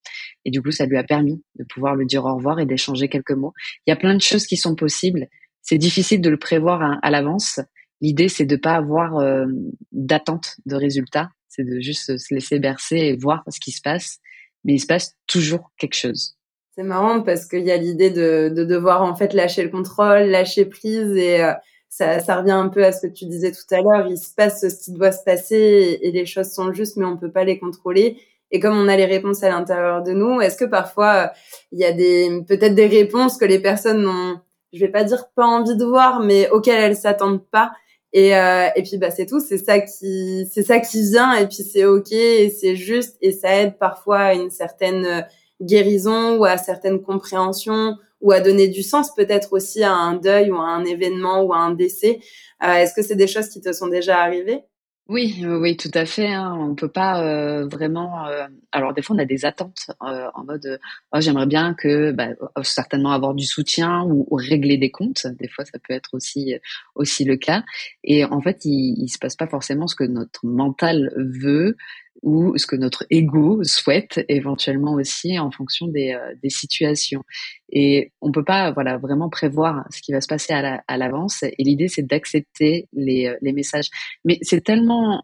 Et 0.45 0.51
du 0.51 0.63
coup, 0.63 0.71
ça 0.71 0.87
lui 0.87 0.97
a 0.97 1.05
permis 1.05 1.43
de 1.59 1.65
pouvoir 1.65 1.97
lui 1.97 2.07
dire 2.07 2.25
au 2.25 2.35
revoir 2.37 2.61
et 2.61 2.67
d'échanger 2.67 3.09
quelques 3.09 3.33
mots. 3.33 3.53
Il 3.87 3.91
y 3.91 3.93
a 3.93 3.97
plein 3.97 4.15
de 4.15 4.21
choses 4.21 4.47
qui 4.47 4.57
sont 4.57 4.75
possibles. 4.75 5.27
C'est 5.63 5.79
difficile 5.79 6.21
de 6.21 6.31
le 6.31 6.37
prévoir 6.37 6.99
à, 7.03 7.11
l'avance. 7.11 7.61
L'idée, 8.01 8.29
c'est 8.29 8.45
de 8.45 8.57
pas 8.57 8.75
avoir 8.75 9.17
euh, 9.17 9.47
d'attente 9.93 10.57
de 10.67 10.77
résultats. 10.77 11.31
C'est 11.49 11.65
de 11.65 11.81
juste 11.81 12.19
se 12.19 12.35
laisser 12.35 12.59
bercer 12.59 12.97
et 12.97 13.17
voir 13.17 13.43
ce 13.49 13.59
qui 13.61 13.73
se 13.73 13.81
passe. 13.81 14.19
Mais 14.65 14.75
il 14.75 14.81
se 14.81 14.87
passe 14.87 15.17
toujours 15.27 15.73
quelque 15.79 15.97
chose. 15.97 16.37
C'est 16.75 16.83
marrant 16.83 17.23
parce 17.23 17.47
qu'il 17.47 17.65
y 17.65 17.71
a 17.71 17.77
l'idée 17.77 18.11
de, 18.11 18.53
de, 18.55 18.65
devoir 18.65 19.03
en 19.03 19.15
fait 19.15 19.33
lâcher 19.33 19.63
le 19.63 19.71
contrôle, 19.71 20.23
lâcher 20.23 20.65
prise 20.65 21.17
et 21.17 21.43
euh, 21.43 21.53
ça, 21.97 22.19
ça, 22.19 22.39
revient 22.41 22.51
un 22.51 22.69
peu 22.69 22.85
à 22.85 22.91
ce 22.91 23.07
que 23.07 23.13
tu 23.13 23.25
disais 23.27 23.53
tout 23.53 23.73
à 23.73 23.81
l'heure. 23.81 24.09
Il 24.09 24.19
se 24.19 24.35
passe 24.35 24.69
ce 24.69 24.85
qui 24.85 24.91
doit 24.91 25.13
se 25.13 25.23
passer 25.23 26.01
et, 26.03 26.11
les 26.11 26.27
choses 26.27 26.51
sont 26.51 26.73
justes, 26.73 26.97
mais 26.97 27.05
on 27.05 27.17
peut 27.17 27.31
pas 27.31 27.45
les 27.45 27.57
contrôler. 27.57 28.17
Et 28.51 28.59
comme 28.59 28.77
on 28.77 28.89
a 28.89 28.97
les 28.97 29.05
réponses 29.05 29.45
à 29.45 29.49
l'intérieur 29.49 30.03
de 30.03 30.13
nous, 30.13 30.41
est-ce 30.41 30.57
que 30.57 30.65
parfois 30.65 31.31
il 31.71 31.79
y 31.79 31.85
a 31.85 31.93
des 31.93 32.43
peut-être 32.49 32.75
des 32.75 32.89
réponses 32.89 33.39
que 33.39 33.45
les 33.45 33.61
personnes 33.61 34.03
n'ont, 34.03 34.41
je 34.73 34.81
vais 34.81 34.91
pas 34.91 35.05
dire 35.05 35.29
pas 35.37 35.47
envie 35.47 35.77
de 35.77 35.85
voir, 35.85 36.19
mais 36.19 36.51
auxquelles 36.51 36.83
elles 36.83 36.97
s'attendent 36.97 37.47
pas. 37.49 37.73
Et, 38.13 38.37
euh, 38.37 38.69
et 38.75 38.83
puis 38.83 38.99
bah 38.99 39.13
c'est 39.13 39.27
tout, 39.27 39.41
c'est 39.41 39.59
ça 39.59 39.79
qui 39.79 40.49
c'est 40.53 40.65
ça 40.65 40.81
qui 40.81 41.01
vient 41.11 41.35
et 41.35 41.47
puis 41.47 41.63
c'est 41.63 41.85
ok 41.85 42.11
et 42.11 42.51
c'est 42.51 42.75
juste 42.75 43.17
et 43.21 43.31
ça 43.31 43.55
aide 43.55 43.79
parfois 43.79 44.19
à 44.19 44.35
une 44.35 44.51
certaine 44.51 45.27
guérison 45.63 46.39
ou 46.39 46.45
à 46.45 46.57
certaines 46.59 47.03
compréhensions 47.03 47.97
ou 48.25 48.33
à 48.33 48.41
donner 48.41 48.69
du 48.69 48.83
sens 48.83 49.15
peut-être 49.15 49.53
aussi 49.53 49.85
à 49.85 49.93
un 49.93 50.15
deuil 50.15 50.51
ou 50.51 50.57
à 50.57 50.67
un 50.67 50.85
événement 50.85 51.43
ou 51.43 51.53
à 51.53 51.59
un 51.59 51.73
décès. 51.73 52.21
Euh, 52.65 52.73
Est-ce 52.73 52.95
que 52.95 53.03
c'est 53.03 53.17
des 53.17 53.27
choses 53.27 53.51
qui 53.51 53.61
te 53.61 53.71
sont 53.73 53.87
déjà 53.87 54.23
arrivées? 54.23 54.63
Oui, 55.07 55.45
oui, 55.47 55.77
tout 55.77 55.91
à 55.93 56.07
fait. 56.07 56.33
Hein. 56.33 56.57
On 56.59 56.75
peut 56.75 56.89
pas 56.89 57.23
euh, 57.23 57.67
vraiment. 57.67 58.27
Euh, 58.27 58.47
alors 58.73 58.95
des 58.95 59.03
fois, 59.03 59.15
on 59.15 59.19
a 59.19 59.27
des 59.27 59.45
attentes 59.45 59.91
en 60.01 60.45
mode 60.45 60.81
oh, 61.13 61.21
j'aimerais 61.21 61.45
bien 61.45 61.75
que 61.75 62.13
bah, 62.13 62.29
certainement 62.63 63.13
avoir 63.13 63.35
du 63.35 63.45
soutien 63.45 64.03
ou, 64.05 64.27
régler 64.35 64.79
des 64.79 64.91
comptes. 64.91 65.27
Des 65.27 65.49
fois, 65.49 65.67
ça 65.67 65.79
peut 65.87 65.93
être 65.93 66.15
aussi 66.15 66.55
aussi 66.95 67.27
le 67.27 67.37
cas. 67.37 67.63
Et 68.03 68.25
en 68.25 68.41
fait, 68.41 68.65
il, 68.65 68.95
il 68.99 69.09
se 69.09 69.19
passe 69.19 69.37
pas 69.37 69.47
forcément 69.47 69.87
ce 69.87 69.95
que 69.95 70.05
notre 70.05 70.47
mental 70.47 71.13
veut 71.19 71.77
ou 72.25 72.57
ce 72.57 72.67
que 72.67 72.75
notre 72.75 73.05
ego 73.11 73.63
souhaite 73.65 74.25
éventuellement 74.29 74.95
aussi 74.95 75.39
en 75.39 75.51
fonction 75.51 75.87
des, 75.87 76.15
euh, 76.15 76.35
des 76.43 76.49
situations. 76.49 77.23
Et 77.71 78.13
on 78.21 78.33
peut 78.33 78.45
pas 78.45 78.73
voilà 78.73 78.97
vraiment 78.97 79.29
prévoir 79.29 79.85
ce 79.91 80.01
qui 80.01 80.13
va 80.13 80.21
se 80.21 80.27
passer 80.27 80.55
à 80.55 80.97
l'avance. 80.97 81.43
et 81.43 81.55
l'idée 81.59 81.89
c'est 81.89 82.07
d'accepter 82.07 82.89
les, 82.93 83.27
euh, 83.27 83.37
les 83.43 83.53
messages. 83.53 83.91
Mais 84.25 84.39
c'est 84.43 84.63
tellement 84.63 85.23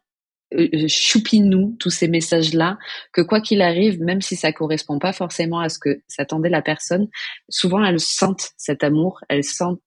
euh, 0.53 0.89
choupinou 0.89 1.77
tous 1.79 1.91
ces 1.91 2.09
messages 2.09 2.55
là 2.55 2.77
que 3.13 3.21
quoi 3.23 3.41
qu'il 3.41 3.63
arrive 3.63 4.01
même 4.01 4.21
si 4.21 4.35
ça 4.35 4.53
correspond 4.53 4.99
pas 4.99 5.13
forcément 5.13 5.61
à 5.61 5.69
ce 5.69 5.79
que 5.79 6.03
s'attendait 6.09 6.49
la 6.49 6.61
personne 6.61 7.07
souvent 7.49 7.85
elles 7.85 8.01
sentent 8.01 8.51
cet 8.57 8.83
amour 8.83 9.21
elles 9.29 9.45
sentent 9.45 9.81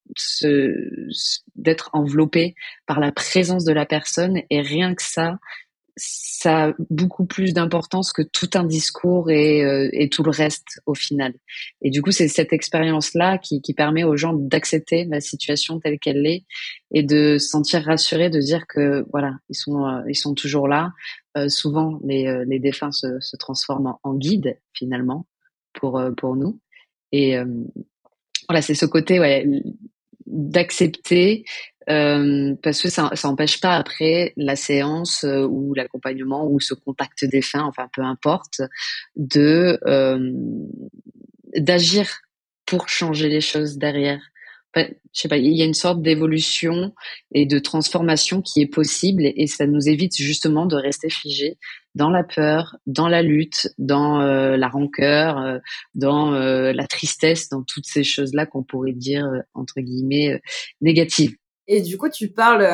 d'être 1.55 1.89
enveloppées 1.91 2.55
par 2.85 3.01
la 3.01 3.11
présence 3.11 3.65
de 3.65 3.73
la 3.73 3.85
personne 3.85 4.41
et 4.49 4.61
rien 4.61 4.95
que 4.95 5.03
ça 5.03 5.37
ça 5.95 6.67
a 6.67 6.73
beaucoup 6.89 7.25
plus 7.25 7.53
d'importance 7.53 8.11
que 8.11 8.21
tout 8.21 8.49
un 8.55 8.63
discours 8.63 9.29
et, 9.29 9.63
euh, 9.63 9.89
et, 9.93 10.09
tout 10.09 10.23
le 10.23 10.31
reste 10.31 10.81
au 10.85 10.95
final. 10.95 11.33
Et 11.81 11.91
du 11.91 12.01
coup, 12.01 12.11
c'est 12.11 12.27
cette 12.27 12.51
expérience-là 12.51 13.37
qui, 13.37 13.61
qui, 13.61 13.73
permet 13.73 14.03
aux 14.03 14.17
gens 14.17 14.33
d'accepter 14.33 15.05
la 15.05 15.21
situation 15.21 15.79
telle 15.79 15.99
qu'elle 15.99 16.25
est 16.25 16.45
et 16.91 17.03
de 17.03 17.37
se 17.37 17.47
sentir 17.47 17.83
rassurés, 17.83 18.29
de 18.29 18.39
dire 18.39 18.65
que 18.67 19.05
voilà, 19.11 19.35
ils 19.49 19.55
sont, 19.55 19.85
euh, 19.85 20.01
ils 20.07 20.15
sont 20.15 20.33
toujours 20.33 20.67
là. 20.67 20.91
Euh, 21.37 21.49
souvent, 21.49 21.99
les, 22.03 22.43
les 22.47 22.59
défunts 22.59 22.91
se, 22.91 23.19
se 23.19 23.35
transforment 23.37 23.95
en, 24.03 24.15
guides 24.15 24.59
finalement 24.73 25.27
pour 25.73 26.01
pour 26.17 26.35
nous. 26.35 26.59
Et 27.11 27.35
voilà, 28.47 28.61
c'est 28.61 28.75
ce 28.75 28.85
côté 28.85 29.19
ouais, 29.19 29.45
d'accepter 30.25 31.45
euh, 31.89 32.55
parce 32.61 32.81
que 32.81 32.89
ça 32.89 33.11
n'empêche 33.23 33.59
pas 33.59 33.75
après 33.75 34.33
la 34.37 34.55
séance 34.55 35.23
euh, 35.23 35.45
ou 35.45 35.73
l'accompagnement 35.73 36.47
ou 36.49 36.59
ce 36.59 36.73
contact 36.73 37.25
défunt, 37.25 37.63
enfin 37.63 37.89
peu 37.93 38.01
importe, 38.01 38.61
de 39.15 39.79
euh, 39.85 40.31
d'agir 41.55 42.09
pour 42.65 42.89
changer 42.89 43.29
les 43.29 43.41
choses 43.41 43.77
derrière 43.77 44.21
je 44.75 45.21
sais 45.21 45.27
pas, 45.27 45.37
il 45.37 45.55
y 45.55 45.61
a 45.61 45.65
une 45.65 45.73
sorte 45.73 46.01
d'évolution 46.01 46.93
et 47.31 47.45
de 47.45 47.59
transformation 47.59 48.41
qui 48.41 48.61
est 48.61 48.67
possible 48.67 49.23
et, 49.25 49.47
ça 49.47 49.67
nous 49.67 49.87
évite 49.87 50.15
justement 50.17 50.65
de 50.65 50.75
rester 50.75 51.09
figé 51.09 51.57
dans 51.95 52.09
la 52.09 52.23
peur, 52.23 52.77
dans 52.87 53.07
la 53.07 53.21
lutte, 53.21 53.69
dans 53.77 54.21
euh, 54.21 54.57
la 54.57 54.67
rancœur, 54.67 55.37
euh, 55.37 55.59
dans 55.93 56.33
euh, 56.33 56.73
la 56.73 56.87
tristesse, 56.87 57.49
dans 57.49 57.61
toutes 57.61 57.85
ces 57.85 58.03
choses-là 58.03 58.47
qu'on 58.47 58.63
pourrait 58.63 58.93
dire 58.93 59.27
entre 59.53 59.79
guillemets 59.79 60.41
négatives. 60.81 61.35
Et 61.67 61.81
du 61.81 61.97
coup, 61.97 62.09
tu 62.09 62.27
parles, 62.27 62.67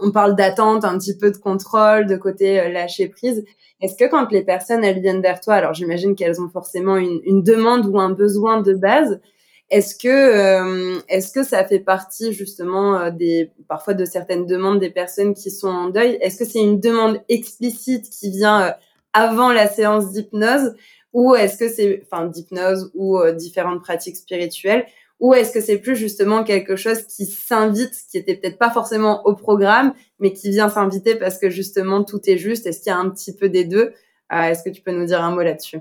on 0.00 0.10
parle 0.12 0.36
d'attente, 0.36 0.84
un 0.84 0.98
petit 0.98 1.16
peu 1.16 1.32
de 1.32 1.36
contrôle, 1.36 2.06
de 2.06 2.16
côté 2.16 2.68
lâcher 2.70 3.08
prise. 3.08 3.44
Est-ce 3.80 3.96
que 3.96 4.08
quand 4.08 4.30
les 4.30 4.42
personnes 4.42 4.84
elles 4.84 5.00
viennent 5.00 5.20
vers 5.20 5.40
toi, 5.40 5.54
alors 5.54 5.74
j'imagine 5.74 6.14
qu'elles 6.14 6.40
ont 6.40 6.48
forcément 6.48 6.96
une, 6.96 7.42
demande 7.42 7.86
ou 7.86 7.98
un 7.98 8.10
besoin 8.10 8.62
de 8.62 8.72
base, 8.72 9.20
est-ce 9.68 9.96
que 9.96 10.08
euh, 10.08 10.98
est-ce 11.08 11.32
que 11.32 11.42
ça 11.42 11.64
fait 11.64 11.80
partie 11.80 12.32
justement 12.32 12.98
euh, 12.98 13.10
des 13.10 13.50
parfois 13.68 13.94
de 13.94 14.04
certaines 14.04 14.46
demandes 14.46 14.78
des 14.78 14.90
personnes 14.90 15.34
qui 15.34 15.50
sont 15.50 15.68
en 15.68 15.88
deuil? 15.90 16.16
Est-ce 16.20 16.38
que 16.38 16.44
c'est 16.44 16.60
une 16.60 16.80
demande 16.80 17.20
explicite 17.28 18.08
qui 18.08 18.30
vient 18.30 18.62
euh, 18.62 18.70
avant 19.12 19.52
la 19.52 19.68
séance 19.68 20.12
d'hypnose? 20.12 20.74
Ou 21.12 21.34
est-ce 21.34 21.58
que 21.58 21.68
c'est 21.68 22.02
enfin 22.04 22.26
d'hypnose 22.26 22.90
ou 22.94 23.18
différentes 23.32 23.82
pratiques 23.82 24.16
spirituelles? 24.16 24.86
Ou 25.20 25.34
est-ce 25.34 25.52
que 25.52 25.60
c'est 25.60 25.78
plus 25.78 25.96
justement 25.96 26.44
quelque 26.44 26.76
chose 26.76 27.04
qui 27.04 27.26
s'invite, 27.26 27.94
qui 28.10 28.18
était 28.18 28.36
peut-être 28.36 28.58
pas 28.58 28.70
forcément 28.70 29.24
au 29.26 29.34
programme, 29.34 29.94
mais 30.18 30.32
qui 30.32 30.50
vient 30.50 30.68
s'inviter 30.68 31.14
parce 31.14 31.38
que 31.38 31.48
justement 31.48 32.04
tout 32.04 32.20
est 32.26 32.36
juste? 32.36 32.66
Est-ce 32.66 32.80
qu'il 32.82 32.90
y 32.90 32.94
a 32.94 32.98
un 32.98 33.08
petit 33.08 33.34
peu 33.34 33.48
des 33.48 33.64
deux? 33.64 33.94
Est-ce 34.30 34.62
que 34.62 34.70
tu 34.70 34.82
peux 34.82 34.92
nous 34.92 35.06
dire 35.06 35.22
un 35.22 35.30
mot 35.30 35.42
là-dessus? 35.42 35.80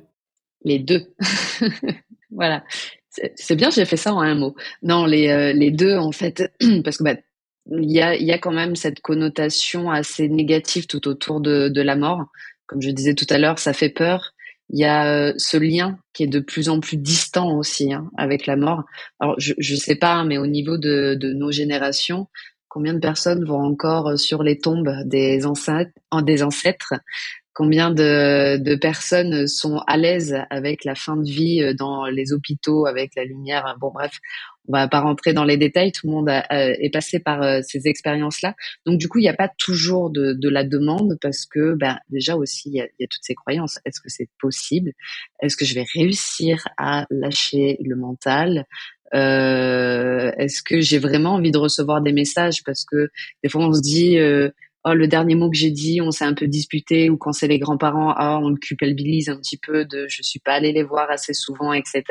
Les 0.64 0.80
deux. 0.80 1.02
voilà. 2.32 2.64
C'est 3.36 3.56
bien, 3.56 3.70
j'ai 3.70 3.86
fait 3.86 3.98
ça 3.98 4.14
en 4.14 4.22
un 4.22 4.36
mot. 4.36 4.56
Non, 4.84 5.06
les, 5.06 5.30
euh, 5.30 5.54
les 5.54 5.72
deux, 5.72 5.96
en 5.96 6.12
fait, 6.12 6.52
parce 6.84 6.98
que 6.98 7.04
bah, 7.04 7.16
il 7.72 7.92
y 7.92 8.02
a, 8.02 8.16
y 8.16 8.32
a 8.32 8.38
quand 8.38 8.52
même 8.52 8.76
cette 8.76 9.00
connotation 9.00 9.90
assez 9.90 10.28
négative 10.28 10.86
tout 10.86 11.08
autour 11.08 11.40
de, 11.40 11.70
de 11.70 11.82
la 11.82 11.96
mort. 11.96 12.26
Comme 12.68 12.82
je 12.82 12.90
disais 12.90 13.16
tout 13.16 13.28
à 13.30 13.38
l'heure, 13.38 13.60
ça 13.60 13.74
fait 13.74 13.90
peur. 13.90 14.34
Il 14.70 14.80
y 14.80 14.86
a 14.86 15.08
euh, 15.08 15.34
ce 15.38 15.58
lien 15.58 16.00
qui 16.14 16.24
est 16.24 16.28
de 16.28 16.40
plus 16.40 16.70
en 16.70 16.80
plus 16.80 16.98
distant 16.98 17.58
aussi 17.58 17.94
hein, 17.94 18.10
avec 18.18 18.48
la 18.48 18.56
mort. 18.56 18.84
Alors, 19.20 19.36
je 19.38 19.54
ne 19.58 19.78
sais 19.78 19.96
pas, 19.96 20.24
mais 20.24 20.38
au 20.38 20.48
niveau 20.48 20.78
de, 20.78 21.16
de 21.20 21.34
nos 21.34 21.52
générations, 21.52 22.28
combien 22.68 22.94
de 22.94 23.00
personnes 23.00 23.46
vont 23.46 23.62
encore 23.62 24.10
euh, 24.10 24.18
sur 24.18 24.44
les 24.44 24.58
tombes 24.58 24.92
des 25.06 25.46
ancêtres, 25.46 25.92
des 26.24 26.44
ancêtres? 26.44 26.94
Combien 27.54 27.90
de, 27.90 28.58
de, 28.58 28.76
personnes 28.76 29.48
sont 29.48 29.78
à 29.88 29.96
l'aise 29.96 30.36
avec 30.50 30.84
la 30.84 30.94
fin 30.94 31.16
de 31.16 31.24
vie 31.24 31.64
euh, 31.64 31.74
dans 31.74 32.06
les 32.06 32.34
hôpitaux, 32.34 32.86
avec 32.86 33.12
la 33.16 33.24
lumière? 33.24 33.78
Bon, 33.80 33.92
bref, 33.94 34.12
on 34.68 34.74
va 34.74 34.88
pas 34.88 35.02
rentrer 35.02 35.34
dans 35.34 35.44
les 35.44 35.58
détails. 35.58 35.92
Tout 35.92 36.08
le 36.08 36.14
monde 36.14 36.30
est 36.30 36.94
passé 36.94 37.20
par 37.20 37.42
euh, 37.42 37.62
ces 37.64 37.88
expériences-là. 37.88 38.56
Donc, 38.86 39.00
du 39.00 39.08
coup, 39.08 39.20
il 39.20 39.24
n'y 39.24 39.30
a 39.30 39.34
pas 39.34 39.50
toujours 39.58 40.10
de, 40.10 40.34
de, 40.34 40.50
la 40.50 40.64
demande 40.64 41.18
parce 41.22 41.46
que, 41.46 41.74
ben, 41.76 41.98
déjà 42.10 42.36
aussi, 42.36 42.70
il 42.70 42.76
y, 42.76 42.82
a, 42.82 42.86
y 43.00 43.04
a 43.04 43.08
toutes 43.08 43.24
ces 43.24 43.36
croyances. 43.36 43.80
Est-ce 43.86 44.00
que 44.02 44.10
c'est 44.10 44.30
possible? 44.40 44.92
Est-ce 45.42 45.58
que 45.58 45.66
je 45.66 45.76
vais 45.76 45.86
réussir 45.94 46.68
à 46.78 47.06
lâcher 47.10 47.78
le 47.84 47.96
mental? 47.96 48.66
Euh, 49.14 50.32
Est-ce 50.38 50.62
que 50.64 50.82
j'ai 50.82 51.00
vraiment 51.00 51.34
envie 51.34 51.52
de 51.52 51.58
recevoir 51.58 52.02
des 52.02 52.14
messages? 52.14 52.64
Parce 52.64 52.86
que 52.86 53.10
des 53.44 53.50
fois, 53.50 53.66
on 53.66 53.74
se 53.74 53.82
dit 53.82 54.18
euh, 54.18 54.50
oh, 54.86 54.94
le 54.94 55.08
dernier 55.08 55.36
mot 55.36 55.50
que 55.50 55.58
j'ai 55.58 55.72
dit, 55.72 56.02
on 56.02 56.12
s'est 56.12 56.26
un 56.26 56.34
peu 56.34 56.48
disputé, 56.48 57.10
ou 57.10 57.18
quand 57.18 57.34
c'est 57.34 57.48
les 57.48 57.60
grands-parents, 57.60 58.14
ah, 58.16 58.40
on 58.42 58.50
le 58.50 58.58
culpabilise 58.58 59.30
un 59.30 59.38
petit 59.38 59.58
peu 59.58 59.86
de 59.86 60.06
je 60.08 60.22
suis 60.22 60.40
pas 60.40 60.54
allé 60.54 60.72
les 60.72 60.84
voir 60.84 61.10
assez 61.10 61.34
souvent, 61.34 61.74
etc. 61.74 62.04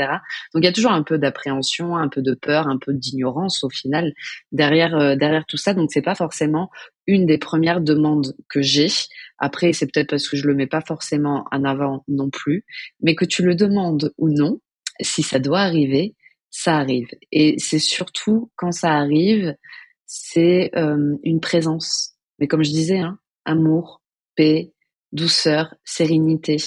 Donc 0.53 0.63
il 0.63 0.65
y 0.65 0.69
a 0.69 0.73
toujours 0.73 0.93
un 0.93 1.03
peu 1.03 1.19
d'appréhension, 1.19 1.97
un 1.97 2.09
peu 2.09 2.23
de 2.23 2.35
peur, 2.35 2.69
un 2.69 2.79
peu 2.79 2.93
d'ignorance 2.93 3.65
au 3.65 3.71
final 3.71 4.13
derrière 4.53 4.95
euh, 4.97 5.17
derrière 5.17 5.45
tout 5.47 5.57
ça. 5.57 5.75
Donc 5.75 5.91
c'est 5.93 6.03
pas 6.03 6.15
forcément 6.15 6.71
une 7.07 7.27
des 7.27 7.39
premières 7.39 7.81
demandes 7.81 8.35
que 8.49 8.63
j'ai. 8.63 8.89
Après, 9.39 9.73
c'est 9.73 9.87
peut-être 9.87 10.11
parce 10.11 10.29
que 10.29 10.37
je 10.37 10.47
le 10.47 10.55
mets 10.55 10.67
pas 10.67 10.81
forcément 10.81 11.45
en 11.53 11.65
avant 11.65 12.05
non 12.09 12.31
plus, 12.31 12.65
mais 13.01 13.15
que 13.15 13.25
tu 13.25 13.43
le 13.43 13.55
demandes 13.55 14.13
ou 14.19 14.31
non, 14.31 14.61
si 15.01 15.23
ça 15.23 15.39
doit 15.39 15.61
arriver, 15.61 16.15
ça 16.51 16.77
arrive. 16.77 17.09
Et 17.33 17.57
c'est 17.59 17.79
surtout 17.79 18.51
quand 18.57 18.73
ça 18.73 18.93
arrive, 18.93 19.55
c'est 20.07 20.71
euh, 20.77 21.17
une 21.25 21.41
présence 21.41 22.14
mais 22.45 22.49
comme 22.49 22.63
je 22.63 22.73
disais, 22.73 22.99
hein, 22.99 23.19
amour, 23.47 24.03
paix, 24.37 24.75
douceur, 25.13 25.75
sérénité. 25.83 26.59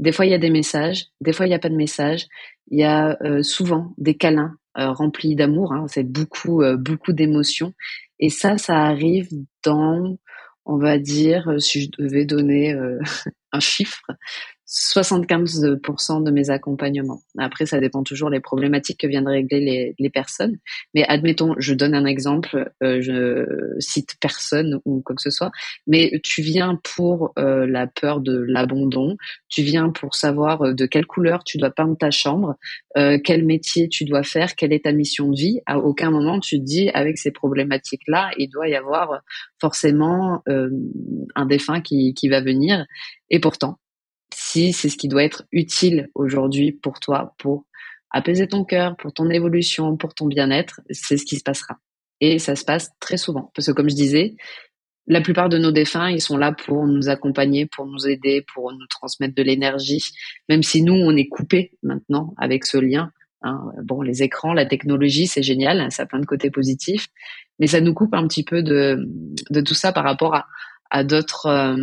Des 0.00 0.10
fois, 0.10 0.26
il 0.26 0.32
y 0.32 0.34
a 0.34 0.38
des 0.38 0.50
messages, 0.50 1.06
des 1.20 1.32
fois, 1.32 1.46
il 1.46 1.50
n'y 1.50 1.54
a 1.54 1.60
pas 1.60 1.68
de 1.68 1.76
messages. 1.76 2.26
Il 2.66 2.80
y 2.80 2.82
a 2.82 3.16
euh, 3.22 3.44
souvent 3.44 3.94
des 3.96 4.16
câlins 4.16 4.56
euh, 4.76 4.90
remplis 4.90 5.36
d'amour. 5.36 5.72
Hein, 5.72 5.86
c'est 5.86 6.02
beaucoup, 6.02 6.64
euh, 6.64 6.76
beaucoup 6.76 7.12
d'émotions. 7.12 7.74
Et 8.18 8.28
ça, 8.28 8.58
ça 8.58 8.78
arrive 8.78 9.28
dans, 9.62 10.18
on 10.64 10.78
va 10.78 10.98
dire, 10.98 11.48
si 11.58 11.82
je 11.82 11.90
devais 11.96 12.24
donner 12.24 12.74
un 13.52 13.60
chiffre, 13.60 14.02
75% 14.70 16.22
de 16.22 16.30
mes 16.30 16.50
accompagnements. 16.50 17.22
Après, 17.38 17.66
ça 17.66 17.80
dépend 17.80 18.04
toujours 18.04 18.30
des 18.30 18.38
problématiques 18.38 19.00
que 19.00 19.08
viennent 19.08 19.26
régler 19.26 19.58
les, 19.58 19.94
les 19.98 20.10
personnes. 20.10 20.58
Mais 20.94 21.04
admettons, 21.08 21.56
je 21.58 21.74
donne 21.74 21.92
un 21.92 22.04
exemple, 22.04 22.70
euh, 22.84 23.02
je 23.02 23.46
cite 23.80 24.14
personne 24.20 24.80
ou 24.84 25.02
quoi 25.02 25.16
que 25.16 25.22
ce 25.22 25.30
soit, 25.30 25.50
mais 25.88 26.20
tu 26.22 26.42
viens 26.42 26.78
pour 26.94 27.32
euh, 27.36 27.66
la 27.66 27.88
peur 27.88 28.20
de 28.20 28.44
l'abandon, 28.46 29.16
tu 29.48 29.62
viens 29.62 29.90
pour 29.90 30.14
savoir 30.14 30.62
euh, 30.62 30.72
de 30.72 30.86
quelle 30.86 31.06
couleur 31.06 31.42
tu 31.42 31.58
dois 31.58 31.70
peindre 31.70 31.96
ta 31.98 32.12
chambre, 32.12 32.54
quel 33.24 33.44
métier 33.44 33.88
tu 33.88 34.04
dois 34.04 34.24
faire, 34.24 34.56
quelle 34.56 34.72
est 34.72 34.84
ta 34.84 34.92
mission 34.92 35.28
de 35.28 35.36
vie. 35.36 35.60
À 35.66 35.78
aucun 35.78 36.10
moment 36.10 36.40
tu 36.40 36.58
te 36.58 36.64
dis, 36.64 36.90
avec 36.90 37.18
ces 37.18 37.30
problématiques-là, 37.30 38.30
il 38.36 38.48
doit 38.48 38.68
y 38.68 38.74
avoir 38.74 39.20
forcément 39.60 40.42
un 40.46 41.46
défunt 41.46 41.80
qui, 41.80 42.14
qui 42.14 42.28
va 42.28 42.40
venir. 42.40 42.84
Et 43.30 43.38
pourtant, 43.38 43.78
si 44.50 44.72
c'est 44.72 44.88
ce 44.88 44.96
qui 44.96 45.08
doit 45.08 45.22
être 45.22 45.44
utile 45.52 46.08
aujourd'hui 46.14 46.72
pour 46.72 46.98
toi, 46.98 47.34
pour 47.38 47.66
apaiser 48.10 48.48
ton 48.48 48.64
cœur, 48.64 48.96
pour 48.96 49.12
ton 49.12 49.30
évolution, 49.30 49.96
pour 49.96 50.14
ton 50.14 50.26
bien-être, 50.26 50.80
c'est 50.90 51.16
ce 51.16 51.24
qui 51.24 51.36
se 51.36 51.42
passera. 51.42 51.76
Et 52.20 52.38
ça 52.38 52.56
se 52.56 52.64
passe 52.64 52.90
très 52.98 53.16
souvent. 53.16 53.52
Parce 53.54 53.68
que 53.68 53.72
comme 53.72 53.88
je 53.88 53.94
disais, 53.94 54.34
la 55.06 55.20
plupart 55.20 55.48
de 55.48 55.58
nos 55.58 55.70
défunts, 55.70 56.10
ils 56.10 56.20
sont 56.20 56.36
là 56.36 56.52
pour 56.52 56.86
nous 56.86 57.08
accompagner, 57.08 57.66
pour 57.66 57.86
nous 57.86 58.08
aider, 58.08 58.44
pour 58.52 58.72
nous 58.72 58.86
transmettre 58.88 59.34
de 59.34 59.42
l'énergie. 59.42 60.04
Même 60.48 60.62
si 60.62 60.82
nous, 60.82 60.94
on 60.94 61.16
est 61.16 61.28
coupé 61.28 61.72
maintenant 61.82 62.34
avec 62.36 62.66
ce 62.66 62.78
lien. 62.78 63.10
Hein. 63.42 63.60
Bon, 63.84 64.02
les 64.02 64.22
écrans, 64.22 64.52
la 64.52 64.66
technologie, 64.66 65.28
c'est 65.28 65.42
génial, 65.42 65.90
ça 65.92 66.02
a 66.02 66.06
plein 66.06 66.20
de 66.20 66.26
côtés 66.26 66.50
positifs, 66.50 67.06
mais 67.58 67.68
ça 67.68 67.80
nous 67.80 67.94
coupe 67.94 68.14
un 68.14 68.26
petit 68.26 68.44
peu 68.44 68.62
de, 68.62 69.06
tout 69.64 69.74
ça 69.74 69.92
par 69.92 70.04
rapport 70.04 70.34
à, 70.34 70.46
à 70.90 71.04
d'autres 71.04 71.46
euh, 71.46 71.76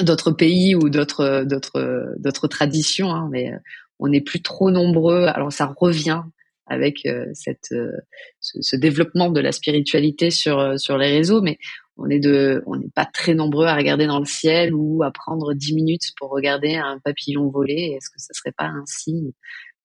d'autres 0.00 0.32
pays 0.32 0.74
ou 0.74 0.88
d'autres 0.88 1.44
d'autres 1.44 2.14
d'autres 2.18 2.48
traditions, 2.48 3.10
hein, 3.10 3.28
mais 3.30 3.52
euh, 3.52 3.58
on 3.98 4.08
n'est 4.08 4.20
plus 4.20 4.42
trop 4.42 4.70
nombreux. 4.70 5.24
Alors 5.26 5.52
ça 5.52 5.66
revient 5.66 6.22
avec 6.66 7.06
euh, 7.06 7.26
cette 7.34 7.72
euh, 7.72 7.92
ce, 8.40 8.76
développement 8.76 9.30
de 9.30 9.40
la 9.40 9.52
spiritualité 9.52 10.30
sur 10.30 10.78
sur 10.78 10.98
les 10.98 11.08
réseaux, 11.08 11.42
mais 11.42 11.58
on 11.96 12.08
est 12.08 12.20
de 12.20 12.62
on 12.66 12.76
n'est 12.76 12.90
pas 12.94 13.06
très 13.06 13.34
nombreux 13.34 13.66
à 13.66 13.76
regarder 13.76 14.06
dans 14.06 14.18
le 14.18 14.26
ciel 14.26 14.74
ou 14.74 15.02
à 15.02 15.10
prendre 15.10 15.54
dix 15.54 15.74
minutes 15.74 16.12
pour 16.18 16.30
regarder 16.30 16.74
un 16.76 16.98
papillon 16.98 17.48
voler. 17.50 17.96
Est-ce 17.96 18.10
que 18.10 18.18
ça 18.18 18.34
serait 18.34 18.54
pas 18.56 18.66
un 18.66 18.84
signe 18.86 19.32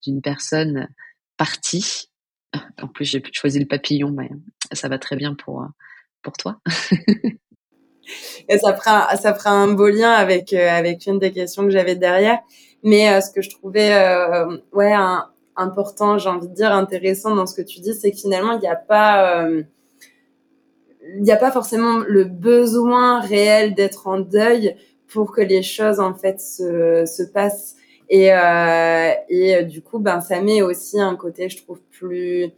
d'une 0.06 0.21
personne 0.21 0.88
partie? 1.38 2.10
En 2.82 2.88
plus, 2.88 3.06
j'ai 3.06 3.24
choisi 3.32 3.60
le 3.60 3.67
papillon, 3.67 4.12
mais 4.12 4.30
ça 4.74 4.89
va 4.89 5.00
très 5.00 5.15
bien 5.15 5.36
pour 5.36 5.65
pour 6.21 6.34
toi. 6.34 6.60
et 8.50 8.58
ça 8.58 8.76
fera 8.76 9.15
ça 9.17 9.34
fera 9.34 9.52
un 9.52 9.74
beau 9.74 9.89
lien 9.89 10.12
avec 10.12 10.54
euh, 10.54 10.69
avec 10.69 11.06
une 11.08 11.19
des 11.19 11.32
questions 11.32 11.63
que 11.63 11.69
j'avais 11.69 11.95
derrière. 11.95 12.39
Mais 12.84 13.10
euh, 13.10 13.21
ce 13.21 13.32
que 13.32 13.41
je 13.41 13.50
trouvais 13.50 13.93
euh, 13.93 14.58
ouais 14.74 14.93
important, 15.56 16.17
j'ai 16.17 16.30
envie 16.30 16.47
de 16.47 16.54
dire 16.54 16.71
intéressant 16.71 17.36
dans 17.36 17.45
ce 17.45 17.56
que 17.56 17.62
tu 17.62 17.80
dis, 17.80 17.93
c'est 17.93 18.12
que 18.12 18.17
finalement 18.17 18.54
il 18.54 18.60
n'y 18.60 18.67
a 18.67 18.76
pas 18.76 19.45
il 21.15 21.24
n'y 21.24 21.32
a 21.32 21.38
pas 21.38 21.52
forcément 21.52 22.00
le 22.08 22.24
besoin 22.26 23.19
réel 23.19 23.74
d'être 23.76 24.08
en 24.08 24.19
deuil 24.19 24.76
pour 25.08 25.32
que 25.32 25.41
les 25.41 25.63
choses 25.63 26.00
en 26.00 26.13
fait 26.13 26.39
se, 26.39 27.06
se 27.06 27.24
passent. 27.24 27.76
Et, 28.10 28.30
et 29.30 29.63
du 29.63 29.82
coup, 29.82 30.00
ben 30.00 30.19
ça 30.19 30.41
met 30.41 30.62
aussi 30.62 31.00
un 31.00 31.15
côté, 31.15 31.47
je 31.47 31.63
trouve, 31.63 31.80
plus 31.91 32.52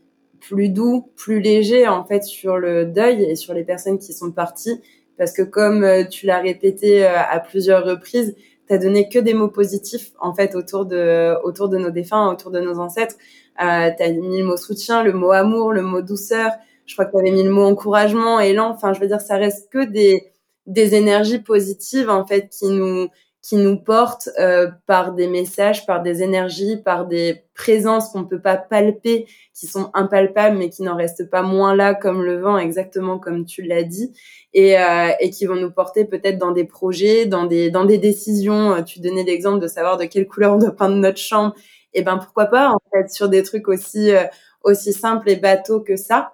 plus 0.44 0.70
doux, 0.70 1.10
plus 1.16 1.40
léger 1.40 1.88
en 1.88 2.04
fait 2.04 2.24
sur 2.24 2.58
le 2.58 2.86
deuil 2.86 3.24
et 3.24 3.36
sur 3.36 3.54
les 3.54 3.64
personnes 3.64 3.98
qui 3.98 4.14
sont 4.14 4.32
parties, 4.32 4.82
parce 5.18 5.34
que 5.34 5.42
comme 5.42 5.84
euh, 5.84 6.04
tu 6.06 6.26
l'as 6.26 6.40
répété 6.40 7.06
euh, 7.06 7.18
à 7.18 7.40
plusieurs 7.40 7.86
reprises, 7.86 8.36
t'as 8.68 8.78
donné 8.78 9.10
que 9.10 9.20
des 9.20 9.34
mots 9.34 9.50
positifs 9.50 10.12
en 10.20 10.34
fait 10.34 10.56
autour 10.56 10.86
de 10.86 11.36
autour 11.44 11.70
de 11.70 11.78
nos 11.78 11.92
défunts, 11.92 12.32
autour 12.32 12.52
de 12.52 12.60
nos 12.60 12.80
ancêtres. 12.80 13.16
Euh, 13.62 13.92
t'as 13.98 14.12
mis 14.12 14.40
le 14.40 14.46
mot 14.46 14.58
soutien, 14.58 15.04
le 15.04 15.14
mot 15.14 15.32
amour, 15.32 15.74
le 15.74 15.82
mot 15.82 16.02
douceur. 16.02 16.52
Je 16.86 16.96
crois 16.96 17.06
que 17.06 17.12
t'avais 17.12 17.32
mis 17.32 17.44
le 17.44 17.52
mot 17.52 17.64
encouragement, 17.64 18.40
élan. 18.40 18.70
Enfin, 18.70 18.94
je 18.94 19.00
veux 19.00 19.08
dire, 19.08 19.22
ça 19.22 19.38
reste 19.38 19.70
que 19.72 19.86
des 19.86 20.32
des 20.66 20.96
énergies 20.96 21.40
positives 21.40 22.10
en 22.10 22.26
fait 22.26 22.50
qui 22.50 22.68
nous 22.70 23.10
qui 23.44 23.58
nous 23.58 23.78
portent 23.78 24.30
euh, 24.40 24.72
par 24.88 25.14
des 25.14 25.28
messages, 25.28 25.86
par 25.86 26.02
des 26.02 26.24
énergies, 26.24 26.78
par 26.78 27.06
des 27.06 27.44
présences 27.54 28.10
qu'on 28.10 28.24
peut 28.24 28.40
pas 28.42 28.56
palper, 28.56 29.28
qui 29.54 29.68
sont 29.68 29.92
impalpables 29.94 30.58
mais 30.58 30.70
qui 30.70 30.82
n'en 30.82 30.96
restent 30.96 31.30
pas 31.30 31.42
moins 31.44 31.76
là 31.76 31.94
comme 31.94 32.24
le 32.24 32.40
vent, 32.40 32.58
exactement 32.58 33.20
comme 33.20 33.46
tu 33.46 33.62
l'as 33.62 33.84
dit, 33.84 34.14
et, 34.54 34.80
euh, 34.80 35.10
et 35.20 35.30
qui 35.30 35.46
vont 35.46 35.58
nous 35.58 35.72
porter 35.72 36.06
peut-être 36.06 36.38
dans 36.38 36.52
des 36.52 36.64
projets, 36.64 37.26
dans 37.26 37.46
des 37.46 37.70
dans 37.70 37.86
des 37.86 37.98
décisions. 37.98 38.82
Tu 38.84 39.02
donnais 39.02 39.24
l'exemple 39.24 39.60
de 39.60 39.68
savoir 39.68 39.98
de 39.98 40.06
quelle 40.06 40.28
couleur 40.28 40.54
on 40.54 40.58
doit 40.58 40.76
peindre 40.76 40.96
notre 40.96 41.20
chambre, 41.20 41.54
et 41.94 42.02
ben 42.02 42.18
pourquoi 42.18 42.46
pas 42.46 42.70
en 42.70 42.80
fait 42.92 43.12
sur 43.12 43.30
des 43.30 43.44
trucs 43.44 43.68
aussi 43.68 44.12
euh, 44.12 44.24
aussi 44.64 44.94
simples 44.94 45.30
et 45.30 45.36
bateaux 45.36 45.82
que 45.82 45.98
ça. 45.98 46.34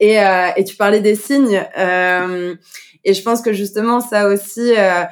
Et, 0.00 0.20
euh, 0.20 0.48
et 0.56 0.64
tu 0.64 0.76
parlais 0.76 1.00
des 1.00 1.14
signes. 1.14 1.64
Euh, 1.78 2.54
et 3.04 3.14
je 3.14 3.22
pense 3.22 3.42
que 3.42 3.52
justement, 3.52 4.00
ça 4.00 4.28
aussi, 4.28 4.74
euh, 4.76 5.04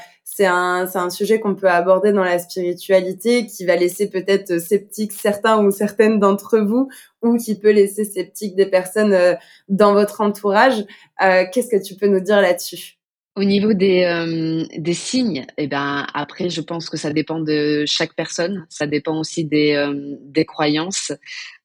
c'est 0.87 0.99
un, 0.99 1.11
sujet 1.11 1.41
qu'on 1.41 1.55
peut 1.55 1.69
aborder 1.69 2.13
dans 2.13 2.25
la 2.25 2.39
spiritualité 2.39 3.47
qui 3.47 3.65
va 3.65 3.77
laisser 3.77 4.09
peut-être 4.09 4.59
sceptiques 4.59 5.13
certains 5.13 5.65
ou 5.65 5.71
certaines 5.71 6.19
d'entre 6.19 6.59
vous 6.59 6.89
ou 7.23 7.37
qui 7.37 7.59
peut 7.59 7.71
laisser 7.71 8.05
sceptiques 8.05 8.57
des 8.57 8.67
personnes 8.67 9.13
euh, 9.13 9.35
dans 9.69 9.93
votre 9.93 10.21
entourage. 10.21 10.85
Euh, 11.23 11.45
qu'est-ce 11.53 11.69
que 11.69 11.83
tu 11.83 11.95
peux 11.95 12.09
nous 12.09 12.21
dire 12.21 12.41
là-dessus? 12.41 12.99
Au 13.35 13.45
niveau 13.45 13.73
des, 13.73 14.05
euh, 14.05 14.93
signes, 14.93 15.47
eh 15.57 15.67
ben 15.67 16.07
après 16.13 16.51
je 16.51 16.61
pense 16.61 16.91
que 16.91 16.99
ça 16.99 17.13
dépend 17.13 17.41
de 17.41 17.85
chaque 17.87 18.15
personne, 18.15 18.67
ça 18.69 18.87
dépend 18.87 19.19
aussi 19.19 19.47
des, 19.47 19.73
euh, 19.75 20.45
croyances. 20.45 21.13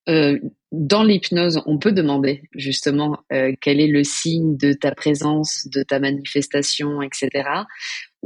Euh, 0.08 0.40
dans 0.72 1.04
l'hypnose, 1.04 1.62
on 1.66 1.78
peut 1.78 1.92
demander 1.92 2.44
justement 2.54 3.18
euh, 3.34 3.54
quel 3.60 3.82
est 3.82 3.88
le 3.88 4.06
signe 4.06 4.56
de 4.56 4.72
ta 4.72 4.92
présence, 4.92 5.68
de 5.68 5.84
ta 5.84 6.00
manifestation, 6.00 7.02
etc. 7.02 7.50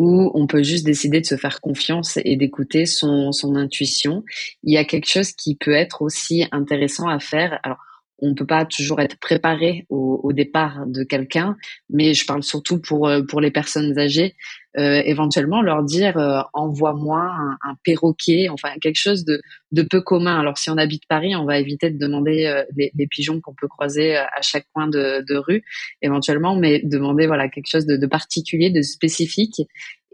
Ou 0.01 0.31
on 0.33 0.47
peut 0.47 0.63
juste 0.63 0.83
décider 0.83 1.21
de 1.21 1.27
se 1.27 1.37
faire 1.37 1.61
confiance 1.61 2.17
et 2.25 2.35
d'écouter 2.35 2.87
son, 2.87 3.31
son 3.31 3.55
intuition. 3.55 4.23
Il 4.63 4.73
y 4.73 4.77
a 4.77 4.83
quelque 4.83 5.07
chose 5.07 5.31
qui 5.31 5.53
peut 5.55 5.75
être 5.75 6.01
aussi 6.01 6.43
intéressant 6.51 7.07
à 7.07 7.19
faire. 7.19 7.59
Alors, 7.61 7.77
on 8.17 8.29
ne 8.29 8.33
peut 8.33 8.47
pas 8.47 8.65
toujours 8.65 8.99
être 8.99 9.19
préparé 9.19 9.85
au, 9.89 10.19
au 10.23 10.33
départ 10.33 10.87
de 10.87 11.03
quelqu'un, 11.03 11.55
mais 11.91 12.15
je 12.15 12.25
parle 12.25 12.41
surtout 12.41 12.79
pour 12.79 13.07
euh, 13.07 13.21
pour 13.21 13.41
les 13.41 13.51
personnes 13.51 13.99
âgées. 13.99 14.35
Euh, 14.77 15.01
éventuellement 15.03 15.61
leur 15.61 15.83
dire 15.83 16.17
euh, 16.17 16.39
envoie-moi 16.53 17.19
un, 17.19 17.57
un, 17.61 17.75
perroquet, 17.83 18.47
enfin 18.47 18.69
quelque 18.79 18.99
chose 18.99 19.25
de, 19.25 19.41
de 19.73 19.81
peu 19.81 19.99
commun. 19.99 20.39
Alors 20.39 20.57
si 20.57 20.69
on 20.69 20.77
habite 20.77 21.03
Paris, 21.09 21.35
on 21.35 21.43
va 21.43 21.59
éviter 21.59 21.89
de 21.89 21.97
demander 21.97 22.45
euh, 22.45 22.63
les, 22.77 23.07
pigeons 23.07 23.41
qu'on 23.41 23.53
peut 23.53 23.67
croiser 23.67 24.15
euh, 24.15 24.23
à 24.23 24.41
chaque 24.41 24.65
coin 24.73 24.87
de, 24.87 25.25
de, 25.27 25.35
rue, 25.35 25.63
éventuellement, 26.01 26.55
mais 26.55 26.79
demander 26.85 27.27
voilà 27.27 27.49
quelque 27.49 27.67
chose 27.69 27.85
de, 27.85 27.97
de 27.97 28.07
particulier, 28.07 28.69
de 28.69 28.81
spécifique 28.81 29.61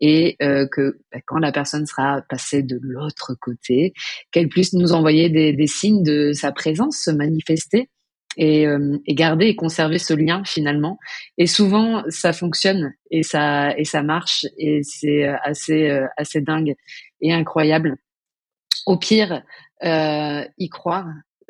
et 0.02 0.36
euh, 0.42 0.68
que 0.72 0.98
bah, 1.12 1.20
quand 1.26 1.38
la 1.38 1.52
personne 1.52 1.86
sera 1.86 2.24
passée 2.28 2.64
de 2.64 2.80
l'autre 2.82 3.36
côté, 3.40 3.94
qu'elle 4.32 4.50
puisse 4.50 4.74
nous 4.74 4.94
envoyer 4.94 5.30
des, 5.30 5.54
des, 5.54 5.68
signes 5.68 6.04
de 6.04 6.34
sa 6.34 6.52
présence, 6.52 6.98
se 6.98 7.12
manifester 7.12 7.90
et, 8.38 8.68
euh, 8.68 8.98
et, 9.06 9.16
garder 9.16 9.48
et 9.48 9.56
conserver 9.56 9.98
ce 9.98 10.14
lien 10.14 10.44
finalement. 10.46 10.98
Et 11.38 11.48
souvent, 11.48 12.04
ça 12.10 12.34
fonctionne 12.34 12.94
et 13.12 13.24
ça 13.24 13.78
et 13.78 13.86
ça 13.86 14.04
marche 14.04 14.46
et 14.58 14.82
c'est 14.84 15.26
assez 15.44 15.90
euh, 15.90 16.06
assez 16.18 16.42
dingue 16.42 16.76
et 17.22 17.34
incroyable. 17.34 17.98
Au 18.86 18.98
pire, 18.98 19.44
euh, 19.84 20.46
y 20.58 20.70
croire, 20.70 21.08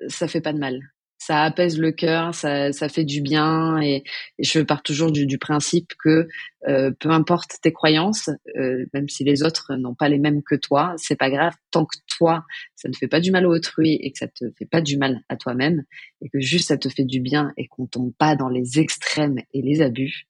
ça 0.08 0.28
fait 0.28 0.42
pas 0.42 0.54
de 0.54 0.60
mal 0.60 0.80
ça 1.18 1.44
apaise 1.44 1.78
le 1.80 1.92
cœur, 1.92 2.34
ça, 2.34 2.72
fait 2.90 3.04
du 3.04 3.22
bien 3.22 3.82
et, 3.82 4.04
et 4.38 4.44
je 4.44 4.60
pars 4.62 4.84
toujours 4.84 5.12
du, 5.12 5.26
du 5.26 5.38
principe 5.38 5.94
que 6.04 6.28
euh, 6.68 6.92
peu 7.00 7.10
importe 7.10 7.58
tes 7.62 7.72
croyances, 7.72 8.30
euh, 8.56 8.86
même 8.94 9.10
si 9.10 9.24
les 9.24 9.44
autres 9.44 9.76
n'ont 9.76 9.96
pas 9.96 10.10
les 10.10 10.20
mêmes 10.20 10.42
que 10.44 10.56
toi, 10.56 10.94
c'est 10.98 11.16
pas 11.16 11.30
grave 11.30 11.54
tant 11.72 11.86
que 11.86 11.98
toi 12.18 12.46
ça 12.78 12.88
ne 12.88 12.94
fait 12.94 13.08
pas 13.08 13.20
du 13.20 13.32
mal 13.32 13.46
à 13.46 13.50
autrui 13.50 13.98
et 14.02 14.12
que 14.12 14.20
ça 14.20 14.28
te 14.28 14.46
fait 14.58 14.66
pas 14.66 14.82
du 14.82 14.98
mal 14.98 15.24
à 15.30 15.36
toi-même 15.36 15.84
et 16.22 16.30
que 16.30 16.40
juste 16.40 16.68
ça 16.68 16.78
te 16.78 16.90
fait 16.90 17.06
du 17.06 17.20
bien 17.20 17.52
et 17.58 17.68
qu'on 17.68 17.88
tombe 17.88 18.14
pas 18.18 18.36
dans 18.36 18.50
les 18.50 18.80
extrêmes 18.80 19.40
et 19.54 19.62
les 19.62 19.82
abus 19.82 20.28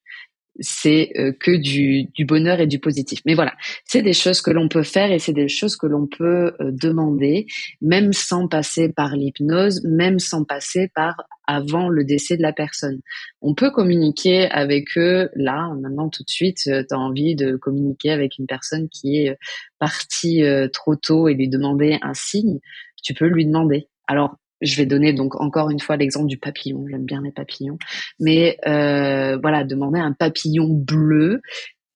c'est 0.60 1.12
euh, 1.17 1.32
que 1.32 1.52
du, 1.52 2.06
du, 2.15 2.26
bonheur 2.26 2.60
et 2.60 2.67
du 2.67 2.80
positif. 2.80 3.20
Mais 3.26 3.36
voilà, 3.36 3.54
c'est 3.86 4.02
des 4.02 4.13
choses 4.13 4.41
que 4.41 4.52
l'on 4.52 4.67
peut 4.67 4.84
faire 4.84 5.12
et 5.12 5.20
c'est 5.20 5.34
des 5.34 5.48
choses 5.48 5.76
que 5.76 5.88
l'on 5.88 6.08
peut 6.08 6.54
euh, 6.60 6.72
demander, 6.72 7.48
même 7.82 8.13
sans 8.13 8.48
passer 8.48 8.89
par 8.89 9.15
l'hypnose, 9.15 9.84
même 9.84 10.20
sans 10.20 10.43
passer 10.43 10.89
par 10.93 11.15
avant 11.48 11.88
le 11.88 12.04
décès 12.04 12.36
de 12.36 12.41
la 12.41 12.54
personne. 12.54 13.00
On 13.41 13.54
peut 13.54 13.72
communiquer 13.72 14.50
avec 14.50 14.98
eux 14.98 15.30
là, 15.36 15.74
maintenant, 15.82 16.10
tout 16.10 16.24
de 16.24 16.30
suite. 16.30 16.60
Euh, 16.67 16.84
tu 16.88 16.93
as 16.93 17.00
envie 17.00 17.36
de 17.36 17.56
communiquer 17.56 18.12
avec 18.12 18.38
une 18.38 18.48
personne 18.48 18.89
qui 18.89 19.17
est 19.17 19.38
partie 19.80 20.41
trop 20.74 20.96
tôt 20.96 21.28
et 21.28 21.36
lui 21.36 21.50
demander 21.50 22.00
un 22.02 22.13
signe, 22.15 22.60
tu 23.04 23.13
peux 23.13 23.28
lui 23.28 23.46
demander. 23.46 23.88
Alors, 24.08 24.38
je 24.62 24.76
vais 24.78 24.86
donner 24.86 25.13
donc 25.13 25.39
encore 25.39 25.70
une 25.70 25.80
fois 25.80 25.98
l'exemple 25.98 26.28
du 26.28 26.38
papillon. 26.38 26.86
J'aime 26.89 27.06
bien 27.06 27.22
les 27.22 27.32
papillons, 27.32 27.78
mais 28.20 28.58
euh, 28.67 29.38
voilà, 29.41 29.63
demander 29.63 30.00
un 30.00 30.13
papillon 30.13 30.67
bleu, 30.67 31.41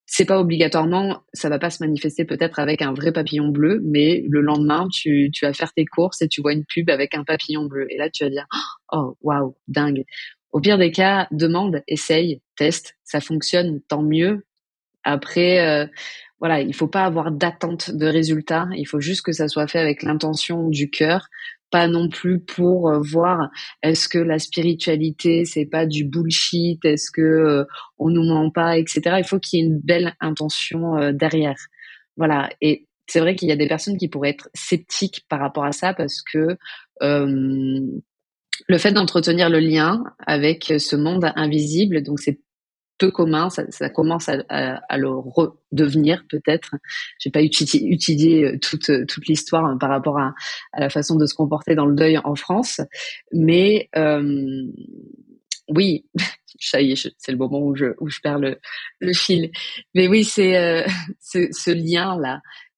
c'est 0.05 0.25
pas 0.25 0.39
obligatoirement, 0.39 1.21
ça 1.33 1.47
va 1.47 1.57
pas 1.57 1.69
se 1.69 1.81
manifester 1.81 2.25
peut-être 2.25 2.59
avec 2.59 2.81
un 2.81 2.93
vrai 2.93 3.13
papillon 3.13 3.47
bleu, 3.47 3.81
mais 3.85 4.23
le 4.29 4.41
lendemain, 4.41 4.87
tu, 4.91 5.29
tu 5.33 5.45
vas 5.45 5.53
faire 5.53 5.71
tes 5.73 5.85
courses 5.85 6.21
et 6.21 6.27
tu 6.27 6.41
vois 6.41 6.53
une 6.53 6.65
pub 6.65 6.89
avec 6.89 7.15
un 7.15 7.23
papillon 7.23 7.65
bleu, 7.65 7.87
et 7.89 7.97
là 7.97 8.09
tu 8.09 8.25
vas 8.25 8.29
dire, 8.29 8.45
oh 8.91 9.15
waouh, 9.21 9.55
dingue. 9.67 10.03
Au 10.51 10.59
pire 10.59 10.77
des 10.77 10.91
cas, 10.91 11.27
demande, 11.31 11.81
essaye, 11.87 12.41
teste, 12.57 12.97
ça 13.05 13.21
fonctionne, 13.21 13.79
tant 13.87 14.03
mieux. 14.03 14.45
Après, 15.03 15.65
euh, 15.65 15.87
voilà, 16.39 16.59
il 16.59 16.73
faut 16.75 16.87
pas 16.87 17.05
avoir 17.05 17.31
d'attente 17.31 17.91
de 17.91 18.05
résultat. 18.05 18.67
Il 18.75 18.85
faut 18.85 18.99
juste 18.99 19.21
que 19.21 19.31
ça 19.31 19.47
soit 19.47 19.67
fait 19.67 19.79
avec 19.79 20.03
l'intention 20.03 20.67
du 20.67 20.89
cœur 20.89 21.27
pas 21.71 21.87
non 21.87 22.09
plus 22.09 22.39
pour 22.39 22.89
euh, 22.89 22.99
voir 22.99 23.49
est-ce 23.81 24.07
que 24.07 24.19
la 24.19 24.37
spiritualité 24.37 25.45
c'est 25.45 25.65
pas 25.65 25.85
du 25.85 26.03
bullshit, 26.03 26.83
est-ce 26.85 27.09
que 27.11 27.21
euh, 27.21 27.65
on 27.97 28.09
nous 28.09 28.23
ment 28.23 28.51
pas, 28.51 28.77
etc. 28.77 29.15
Il 29.17 29.23
faut 29.23 29.39
qu'il 29.39 29.59
y 29.59 29.63
ait 29.63 29.65
une 29.65 29.79
belle 29.79 30.13
intention 30.19 30.97
euh, 30.97 31.11
derrière. 31.13 31.57
Voilà. 32.17 32.49
Et 32.61 32.87
c'est 33.07 33.19
vrai 33.19 33.35
qu'il 33.35 33.49
y 33.49 33.51
a 33.51 33.55
des 33.55 33.67
personnes 33.67 33.97
qui 33.97 34.09
pourraient 34.09 34.29
être 34.29 34.49
sceptiques 34.53 35.25
par 35.29 35.39
rapport 35.39 35.65
à 35.65 35.71
ça 35.71 35.93
parce 35.93 36.21
que 36.21 36.57
le 37.01 38.77
fait 38.77 38.91
d'entretenir 38.91 39.49
le 39.49 39.59
lien 39.59 40.03
avec 40.25 40.73
ce 40.77 40.95
monde 40.95 41.31
invisible, 41.35 42.03
donc 42.03 42.19
c'est 42.19 42.39
peu 43.01 43.09
commun, 43.09 43.49
ça, 43.49 43.89
commence 43.89 44.29
à, 44.29 44.97
le 44.97 45.09
redevenir 45.09 46.23
peut-être. 46.29 46.75
J'ai 47.19 47.31
pas 47.31 47.41
étudié 47.41 48.45
euh, 48.45 48.59
toute 48.59 48.91
euh, 48.91 49.05
toute 49.07 49.25
l'histoire 49.27 49.65
hein, 49.65 49.77
par 49.79 49.89
rapport 49.89 50.19
à, 50.19 50.35
la 50.77 50.91
façon 50.91 51.15
de 51.15 51.25
se 51.25 51.33
comporter 51.33 51.73
dans 51.73 51.87
le 51.87 51.95
deuil 51.95 52.19
en 52.23 52.35
France, 52.35 52.79
mais 53.33 53.89
euh, 53.95 54.67
oui, 55.67 56.05
ça 56.59 56.79
y 56.79 56.91
est, 56.91 57.11
c'est 57.17 57.31
le 57.31 57.39
moment 57.39 57.59
où 57.59 57.75
je 57.75 58.19
perds 58.21 58.37
le 58.37 59.13
fil. 59.13 59.51
Mais 59.95 60.07
oui, 60.07 60.23
c'est 60.23 60.85
ce, 61.19 61.47
ce 61.51 61.71
lien 61.71 62.19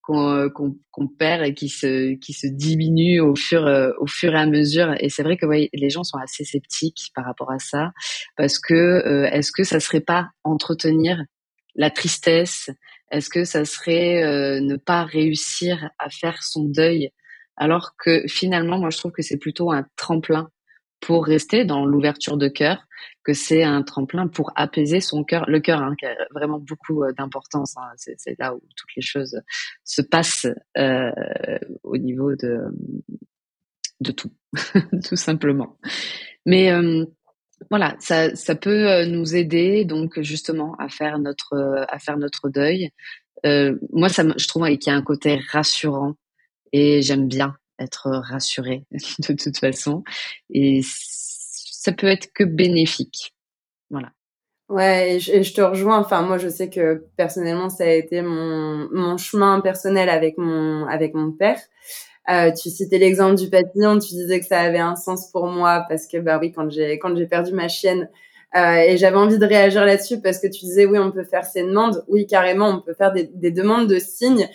là 0.10 0.44
euh, 0.44 0.50
qu'on 0.50 1.08
perd 1.08 1.46
et 1.46 1.54
qui 1.54 1.70
se 1.70 2.16
qui 2.16 2.34
se 2.34 2.48
diminue 2.48 3.20
au 3.20 3.36
fur 3.36 3.66
euh, 3.66 3.92
au 4.00 4.08
fur 4.08 4.34
et 4.34 4.39
à 4.39 4.46
mesure. 4.46 4.96
Et 5.00 5.10
c'est 5.10 5.24
vrai 5.24 5.38
que 5.38 5.46
ouais, 5.46 5.70
les 5.74 5.89
gens 5.89 6.04
sont 6.04 6.18
assez 6.18 6.44
sceptiques 6.44 7.12
par 7.16 7.26
rapport 7.26 7.52
à 7.52 7.60
ça 7.60 7.92
parce 8.38 8.60
que 8.60 8.74
euh, 8.74 9.30
est-ce 9.32 9.52
que 9.52 9.63
ça 9.63 9.80
serait 9.80 10.02
pas 10.02 10.30
entretenir 10.44 11.24
la 11.76 11.89
tristesse? 11.89 12.70
Est-ce 13.12 13.30
que 13.30 13.44
ça 13.46 13.66
serait 13.66 14.60
ne 14.62 14.76
pas 14.76 15.04
réussir 15.04 15.89
à 16.00 16.10
faire 16.10 16.42
son 16.42 16.63
deuil? 16.63 17.12
Alors 17.58 17.96
que 17.98 18.24
finalement 18.28 18.80
moi 18.80 18.89
je 18.89 18.98
trouve 18.98 19.12
que 19.12 19.22
c'est 19.22 19.38
plutôt 19.38 19.72
un 19.72 19.86
tremplin 19.96 20.50
pour 21.04 21.26
rester 21.26 21.66
dans 21.66 21.86
l'ouverture 21.86 22.38
de 22.38 22.48
cœur, 22.48 22.88
que 23.26 23.34
c'est 23.34 23.63
un 23.63 23.84
tremplin 23.84 24.28
pour 24.28 24.52
apaiser 24.56 25.02
son 25.02 25.26
cœur, 25.26 25.46
le 25.50 25.60
cœur 25.60 25.82
hein, 25.82 25.96
qui 26.00 26.06
a 26.06 26.16
vraiment 26.32 26.60
beaucoup 26.60 27.04
euh, 27.04 27.12
d'importance. 27.12 27.76
Hein, 27.78 27.92
c'est 27.98 28.39
là 28.39 28.56
où 28.56 28.62
toutes 28.76 28.96
les 28.96 29.02
choses 29.02 29.42
se 29.84 30.02
passent 30.02 30.48
euh, 30.78 31.12
au 31.84 31.98
niveau 31.98 32.36
de 32.36 32.60
de 34.00 34.12
tout, 34.12 34.32
tout 35.08 35.16
simplement. 35.16 35.78
Mais 36.46 36.72
euh, 36.72 37.06
voilà, 37.70 37.96
ça, 38.00 38.56
peut 38.56 39.06
nous 39.06 39.36
aider 39.36 39.86
donc 39.86 40.22
justement 40.22 40.76
à 40.80 40.88
faire 40.89 41.20
notre 41.20 41.86
à 41.88 42.00
faire 42.00 42.18
notre 42.18 42.50
deuil. 42.50 42.92
moi, 43.44 44.08
je 44.08 44.48
trouve 44.48 44.68
qu'il 44.78 44.88
y 44.88 44.89
a 44.89 44.98
un 44.98 45.02
côté 45.02 45.39
rassurant 45.52 46.16
et 46.74 47.02
j'aime 47.02 47.28
bien 47.28 47.56
être 47.84 48.10
rassurée 48.10 48.86
de 49.19 49.34
toute 49.34 49.58
façon. 49.58 50.04
Et 50.50 50.82
ça 50.84 51.91
peut 51.91 52.08
être 52.08 52.32
que 52.34 52.43
bénéfique. 52.43 53.34
Voilà. 53.89 54.12
Ouais, 54.69 55.15
et 55.15 55.19
je, 55.19 55.54
te 55.54 55.62
rejoins. 55.62 56.00
Enfin, 56.00 56.22
moi, 56.24 56.38
je 56.38 56.48
sais 56.48 56.69
que 56.69 57.06
personnellement, 57.17 57.69
ça 57.69 57.84
a 57.84 57.89
été 57.89 58.22
mon, 58.22 58.88
mon 58.91 59.17
chemin 59.17 59.60
personnel 59.62 60.10
avec 60.10 60.38
mon, 60.38 60.88
avec 60.88 61.13
mon 61.13 61.32
père. 61.32 61.60
Euh, 62.30 62.52
tu 62.52 62.69
citais 62.69 62.98
l'exemple 62.98 63.36
du 63.36 63.50
papillon, 63.50 64.00
tu 64.00 64.13
disais 64.13 64.39
que 64.39 64.46
ça 64.46 64.62
avait 64.62 64.80
un 64.80 64.96
sens 64.96 65.30
pour 65.32 65.48
moi 65.48 65.86
parce 65.89 66.08
que, 66.08 66.17
bah 66.17 66.39
oui, 66.41 66.54
quand 66.54 66.69
j'ai, 66.72 66.98
quand 66.98 67.15
j'ai 67.15 67.28
perdu 67.28 67.52
ma 67.52 67.67
chienne, 67.67 68.10
euh, 68.56 68.76
et 68.76 68.98
j'avais 68.98 69.17
envie 69.17 69.39
de 69.39 69.46
réagir 69.46 69.84
là-dessus 69.84 70.22
parce 70.22 70.39
que 70.39 70.48
tu 70.48 70.65
disais, 70.65 70.86
oui, 70.86 70.98
on 71.00 71.12
peut 71.12 71.24
faire 71.24 71.46
ces 71.46 71.63
demandes. 71.63 72.04
Oui, 72.08 72.26
carrément, 72.26 72.69
on 72.69 72.82
peut 72.82 72.93
faire 72.93 73.12
des, 73.12 73.30
des 73.34 73.52
demandes 73.52 73.88
de 73.88 74.00
signes. 74.00 74.48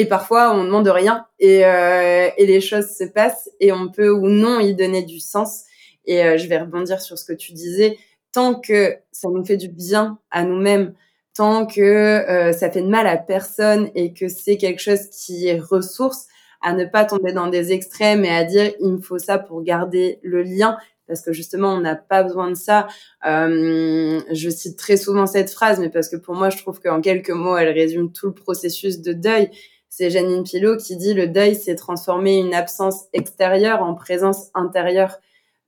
Et 0.00 0.06
parfois, 0.06 0.54
on 0.54 0.62
demande 0.62 0.86
rien 0.86 1.26
et, 1.40 1.66
euh, 1.66 2.28
et 2.36 2.46
les 2.46 2.60
choses 2.60 2.86
se 2.96 3.02
passent 3.02 3.50
et 3.58 3.72
on 3.72 3.88
peut 3.88 4.10
ou 4.10 4.28
non 4.28 4.60
y 4.60 4.72
donner 4.72 5.02
du 5.02 5.18
sens. 5.18 5.64
Et 6.04 6.24
euh, 6.24 6.38
je 6.38 6.46
vais 6.46 6.58
rebondir 6.58 7.00
sur 7.00 7.18
ce 7.18 7.24
que 7.24 7.32
tu 7.32 7.52
disais 7.52 7.98
tant 8.32 8.54
que 8.54 8.96
ça 9.10 9.28
nous 9.28 9.44
fait 9.44 9.56
du 9.56 9.68
bien 9.68 10.20
à 10.30 10.44
nous-mêmes, 10.44 10.94
tant 11.34 11.66
que 11.66 11.80
euh, 11.80 12.52
ça 12.52 12.70
fait 12.70 12.82
de 12.82 12.88
mal 12.88 13.08
à 13.08 13.16
personne 13.16 13.90
et 13.96 14.12
que 14.12 14.28
c'est 14.28 14.56
quelque 14.56 14.80
chose 14.80 15.08
qui 15.10 15.48
est 15.48 15.58
ressource, 15.58 16.26
à 16.62 16.72
ne 16.74 16.84
pas 16.84 17.04
tomber 17.04 17.32
dans 17.32 17.48
des 17.48 17.72
extrêmes 17.72 18.24
et 18.24 18.30
à 18.30 18.44
dire 18.44 18.72
il 18.80 18.92
me 18.92 19.00
faut 19.00 19.18
ça 19.18 19.38
pour 19.38 19.62
garder 19.62 20.20
le 20.22 20.44
lien 20.44 20.76
parce 21.08 21.22
que 21.22 21.32
justement 21.32 21.72
on 21.72 21.80
n'a 21.80 21.96
pas 21.96 22.22
besoin 22.22 22.50
de 22.50 22.54
ça. 22.54 22.86
Euh, 23.26 24.20
je 24.30 24.50
cite 24.50 24.78
très 24.78 24.96
souvent 24.96 25.26
cette 25.26 25.50
phrase, 25.50 25.80
mais 25.80 25.88
parce 25.88 26.08
que 26.08 26.16
pour 26.16 26.34
moi 26.34 26.50
je 26.50 26.58
trouve 26.58 26.80
qu'en 26.80 27.00
quelques 27.00 27.30
mots 27.30 27.56
elle 27.56 27.70
résume 27.70 28.12
tout 28.12 28.26
le 28.26 28.34
processus 28.34 29.00
de 29.00 29.12
deuil. 29.12 29.50
C'est 29.88 30.10
Janine 30.10 30.44
Pilot 30.44 30.76
qui 30.76 30.96
dit 30.96 31.14
le 31.14 31.26
deuil 31.26 31.54
c'est 31.54 31.74
transformer 31.74 32.36
une 32.36 32.54
absence 32.54 33.06
extérieure 33.12 33.82
en 33.82 33.94
présence 33.94 34.48
intérieure. 34.54 35.18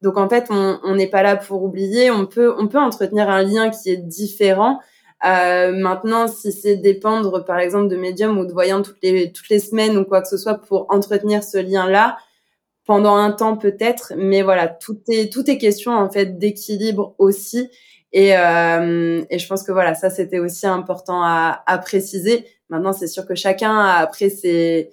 Donc 0.02 0.16
en 0.16 0.28
fait, 0.28 0.46
on 0.50 0.94
n'est 0.94 1.08
pas 1.08 1.22
là 1.22 1.36
pour 1.36 1.62
oublier. 1.62 2.10
On 2.10 2.26
peut, 2.26 2.54
on 2.58 2.68
peut 2.68 2.78
entretenir 2.78 3.28
un 3.28 3.42
lien 3.42 3.70
qui 3.70 3.90
est 3.90 3.98
différent. 3.98 4.80
Euh, 5.26 5.72
maintenant, 5.72 6.28
si 6.28 6.52
c'est 6.52 6.76
dépendre, 6.76 7.44
par 7.44 7.58
exemple, 7.58 7.88
de 7.88 7.96
médium 7.96 8.38
ou 8.38 8.46
de 8.46 8.52
voyants 8.52 8.80
toutes 8.80 9.02
les 9.02 9.32
toutes 9.32 9.50
les 9.50 9.58
semaines 9.58 9.98
ou 9.98 10.04
quoi 10.04 10.22
que 10.22 10.28
ce 10.28 10.38
soit 10.38 10.54
pour 10.54 10.86
entretenir 10.88 11.44
ce 11.44 11.58
lien-là, 11.58 12.16
pendant 12.86 13.16
un 13.16 13.30
temps 13.30 13.56
peut-être, 13.56 14.14
mais 14.16 14.42
voilà, 14.42 14.68
tout 14.68 14.98
est 15.08 15.30
tout 15.32 15.48
est 15.50 15.58
question 15.58 15.92
en 15.92 16.10
fait 16.10 16.38
d'équilibre 16.38 17.14
aussi. 17.18 17.70
Et, 18.12 18.36
euh, 18.36 19.22
et 19.30 19.38
je 19.38 19.46
pense 19.46 19.62
que 19.62 19.72
voilà, 19.72 19.94
ça 19.94 20.10
c'était 20.10 20.38
aussi 20.40 20.66
important 20.66 21.22
à, 21.22 21.62
à 21.66 21.78
préciser. 21.78 22.46
Maintenant, 22.70 22.92
c'est 22.92 23.06
sûr 23.06 23.26
que 23.26 23.34
chacun 23.34 23.78
a 23.78 23.98
après 23.98 24.30
ses 24.30 24.90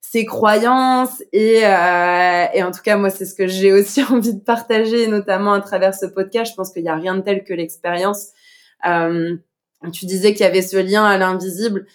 ses 0.00 0.24
croyances 0.24 1.22
et, 1.32 1.66
euh, 1.66 2.46
et 2.54 2.62
en 2.62 2.70
tout 2.70 2.80
cas 2.82 2.96
moi 2.96 3.10
c'est 3.10 3.26
ce 3.26 3.34
que 3.34 3.46
j'ai 3.46 3.72
aussi 3.72 4.02
envie 4.10 4.32
de 4.32 4.40
partager 4.40 5.06
notamment 5.06 5.52
à 5.52 5.60
travers 5.60 5.94
ce 5.94 6.06
podcast. 6.06 6.52
Je 6.52 6.56
pense 6.56 6.72
qu'il 6.72 6.82
n'y 6.82 6.88
a 6.88 6.94
rien 6.94 7.14
de 7.16 7.20
tel 7.20 7.44
que 7.44 7.52
l'expérience. 7.52 8.28
Euh, 8.86 9.36
tu 9.92 10.06
disais 10.06 10.32
qu'il 10.32 10.40
y 10.40 10.48
avait 10.48 10.62
ce 10.62 10.76
lien 10.76 11.04
à 11.04 11.18
l'invisible 11.18 11.86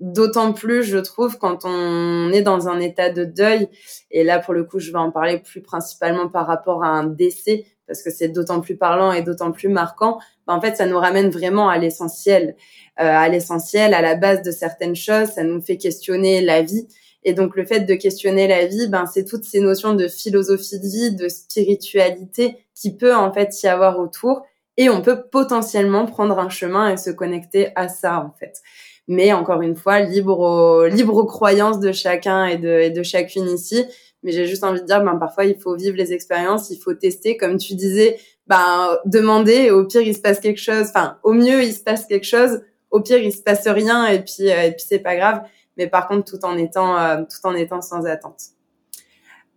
d'autant 0.00 0.52
plus 0.52 0.82
je 0.82 0.98
trouve 0.98 1.38
quand 1.38 1.64
on 1.64 2.30
est 2.32 2.42
dans 2.42 2.68
un 2.68 2.78
état 2.80 3.10
de 3.10 3.24
deuil 3.24 3.68
et 4.10 4.24
là 4.24 4.38
pour 4.38 4.54
le 4.54 4.64
coup 4.64 4.78
je 4.78 4.92
vais 4.92 4.98
en 4.98 5.10
parler 5.10 5.38
plus 5.38 5.60
principalement 5.60 6.28
par 6.28 6.46
rapport 6.46 6.84
à 6.84 6.88
un 6.88 7.04
décès 7.04 7.66
parce 7.86 8.02
que 8.02 8.10
c'est 8.10 8.28
d'autant 8.28 8.60
plus 8.60 8.76
parlant 8.76 9.12
et 9.12 9.22
d'autant 9.22 9.50
plus 9.50 9.68
marquant 9.68 10.18
ben, 10.46 10.54
en 10.54 10.60
fait 10.60 10.76
ça 10.76 10.86
nous 10.86 10.98
ramène 10.98 11.30
vraiment 11.30 11.68
à 11.68 11.78
l'essentiel 11.78 12.54
euh, 13.00 13.04
à 13.04 13.28
l'essentiel 13.28 13.92
à 13.92 14.02
la 14.02 14.14
base 14.14 14.42
de 14.42 14.52
certaines 14.52 14.96
choses 14.96 15.30
ça 15.30 15.42
nous 15.42 15.60
fait 15.60 15.78
questionner 15.78 16.40
la 16.40 16.62
vie 16.62 16.86
et 17.24 17.34
donc 17.34 17.56
le 17.56 17.64
fait 17.64 17.80
de 17.80 17.94
questionner 17.94 18.46
la 18.46 18.66
vie, 18.66 18.86
ben 18.88 19.06
c'est 19.06 19.24
toutes 19.24 19.44
ces 19.44 19.60
notions 19.60 19.94
de 19.94 20.08
philosophie 20.08 20.78
de 20.78 20.86
vie, 20.86 21.14
de 21.14 21.28
spiritualité 21.28 22.56
qui 22.74 22.96
peut 22.96 23.14
en 23.14 23.32
fait 23.32 23.62
y 23.62 23.66
avoir 23.66 23.98
autour. 23.98 24.42
Et 24.76 24.88
on 24.88 25.02
peut 25.02 25.24
potentiellement 25.30 26.06
prendre 26.06 26.38
un 26.38 26.48
chemin 26.48 26.90
et 26.90 26.96
se 26.96 27.10
connecter 27.10 27.70
à 27.74 27.88
ça 27.88 28.20
en 28.20 28.32
fait. 28.38 28.62
Mais 29.08 29.32
encore 29.32 29.62
une 29.62 29.74
fois, 29.74 30.00
libre 30.00 30.38
aux, 30.38 30.86
libre 30.86 31.16
aux 31.16 31.26
croyances 31.26 31.80
de 31.80 31.92
chacun 31.92 32.46
et 32.46 32.58
de, 32.58 32.68
et 32.68 32.90
de 32.90 33.02
chacune 33.02 33.48
ici. 33.48 33.84
Mais 34.22 34.32
j'ai 34.32 34.46
juste 34.46 34.64
envie 34.64 34.80
de 34.80 34.86
dire, 34.86 35.02
ben 35.02 35.16
parfois 35.16 35.44
il 35.44 35.58
faut 35.58 35.74
vivre 35.76 35.96
les 35.96 36.12
expériences, 36.12 36.70
il 36.70 36.78
faut 36.78 36.92
tester, 36.92 37.36
comme 37.36 37.56
tu 37.56 37.74
disais, 37.74 38.18
ben 38.46 38.98
demander. 39.06 39.70
au 39.70 39.84
pire 39.84 40.02
il 40.02 40.14
se 40.14 40.20
passe 40.20 40.40
quelque 40.40 40.60
chose. 40.60 40.88
Enfin, 40.88 41.18
au 41.22 41.32
mieux 41.32 41.62
il 41.62 41.72
se 41.72 41.82
passe 41.82 42.06
quelque 42.06 42.26
chose. 42.26 42.60
Au 42.90 43.00
pire 43.00 43.18
il 43.18 43.32
se 43.32 43.42
passe 43.42 43.66
rien 43.66 44.06
et 44.06 44.20
puis 44.20 44.50
euh, 44.50 44.62
et 44.62 44.72
puis 44.72 44.84
c'est 44.86 44.98
pas 44.98 45.14
grave 45.16 45.42
mais 45.78 45.86
par 45.86 46.08
contre 46.08 46.30
tout 46.30 46.44
en 46.44 46.58
étant 46.58 46.98
euh, 46.98 47.22
tout 47.22 47.46
en 47.46 47.54
étant 47.54 47.80
sans 47.80 48.04
attente. 48.04 48.40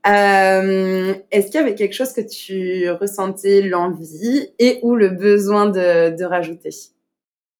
Euh, 0.07 1.13
Est-ce 1.31 1.47
qu'il 1.47 1.55
y 1.55 1.63
avait 1.63 1.75
quelque 1.75 1.93
chose 1.93 2.13
que 2.13 2.21
tu 2.21 2.89
ressentais 2.89 3.61
l'envie 3.61 4.49
et 4.57 4.79
ou 4.83 4.95
le 4.95 5.09
besoin 5.09 5.65
de, 5.67 6.15
de 6.15 6.23
rajouter? 6.23 6.71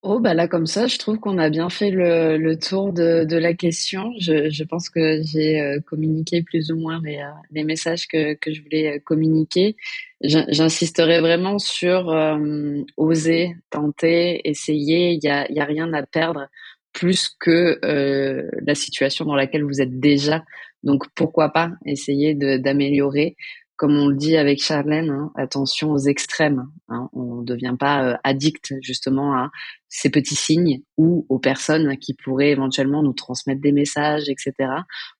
Oh 0.03 0.19
bah 0.19 0.33
là 0.33 0.47
comme 0.47 0.65
ça, 0.65 0.87
je 0.87 0.97
trouve 0.97 1.19
qu'on 1.19 1.37
a 1.37 1.51
bien 1.51 1.69
fait 1.69 1.91
le, 1.91 2.35
le 2.35 2.57
tour 2.57 2.91
de, 2.91 3.23
de, 3.23 3.37
la 3.37 3.53
question. 3.53 4.11
Je, 4.19 4.49
je 4.49 4.63
pense 4.63 4.89
que 4.89 5.21
j'ai 5.23 5.61
euh, 5.61 5.79
communiqué 5.79 6.41
plus 6.41 6.71
ou 6.71 6.75
moins 6.77 6.99
les, 7.03 7.17
euh, 7.17 7.29
les 7.51 7.63
messages 7.63 8.07
que, 8.07 8.33
que, 8.33 8.51
je 8.51 8.63
voulais 8.63 8.99
communiquer. 9.01 9.75
J'insisterai 10.23 11.19
vraiment 11.19 11.59
sur 11.59 12.09
euh, 12.09 12.81
oser, 12.97 13.55
tenter, 13.69 14.41
essayer. 14.49 15.11
Il 15.11 15.23
y 15.23 15.29
a, 15.29 15.51
y 15.51 15.59
a 15.59 15.65
rien 15.65 15.93
à 15.93 16.01
perdre 16.03 16.47
plus 16.93 17.35
que 17.39 17.79
euh, 17.85 18.49
la 18.65 18.73
situation 18.73 19.25
dans 19.25 19.35
laquelle 19.35 19.63
vous 19.63 19.81
êtes 19.81 19.99
déjà. 19.99 20.43
Donc 20.83 21.03
pourquoi 21.13 21.49
pas 21.49 21.71
essayer 21.85 22.33
d'améliorer 22.33 23.35
comme 23.81 23.97
on 23.97 24.09
le 24.09 24.15
dit 24.15 24.37
avec 24.37 24.61
Charlène, 24.61 25.09
hein, 25.09 25.31
attention 25.33 25.89
aux 25.89 25.97
extrêmes. 25.97 26.67
Hein, 26.87 27.09
on 27.13 27.37
ne 27.37 27.43
devient 27.43 27.75
pas 27.79 28.03
euh, 28.03 28.15
addict 28.23 28.75
justement 28.79 29.33
à 29.33 29.49
ces 29.89 30.11
petits 30.11 30.35
signes 30.35 30.83
ou 30.97 31.25
aux 31.29 31.39
personnes 31.39 31.97
qui 31.97 32.13
pourraient 32.13 32.51
éventuellement 32.51 33.01
nous 33.01 33.13
transmettre 33.13 33.59
des 33.59 33.71
messages, 33.71 34.29
etc. 34.29 34.53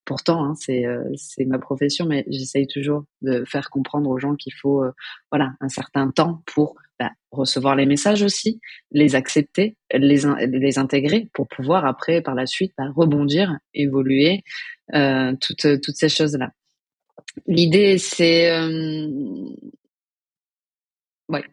Pourtant, 0.06 0.46
hein, 0.46 0.54
c'est 0.60 0.86
euh, 0.86 1.02
ma 1.48 1.58
profession, 1.58 2.06
mais 2.06 2.24
j'essaye 2.28 2.68
toujours 2.68 3.06
de 3.24 3.44
faire 3.46 3.72
comprendre 3.72 4.12
aux 4.12 4.20
gens 4.20 4.36
qu'il 4.36 4.54
faut 4.54 4.84
euh, 4.84 4.92
voilà 5.32 5.54
un 5.60 5.70
certain 5.70 6.12
temps 6.12 6.44
pour 6.46 6.76
bah, 7.00 7.10
recevoir 7.32 7.76
les 7.76 7.88
messages 7.88 8.22
aussi, 8.22 8.62
les 8.92 9.16
accepter, 9.16 9.76
les 9.92 10.22
les 10.48 10.78
intégrer 10.78 11.32
pour 11.34 11.48
pouvoir 11.48 11.88
après 11.88 12.22
par 12.22 12.36
la 12.36 12.46
suite 12.46 12.74
bah, 12.78 12.92
rebondir, 12.96 13.58
évoluer, 13.74 14.44
toutes 14.94 15.82
toutes 15.82 15.96
ces 15.96 16.10
choses 16.10 16.38
là. 16.38 16.52
L'idée, 17.48 17.98
c'est 17.98 18.52
euh, 18.52 19.08
ouais, 21.30 21.44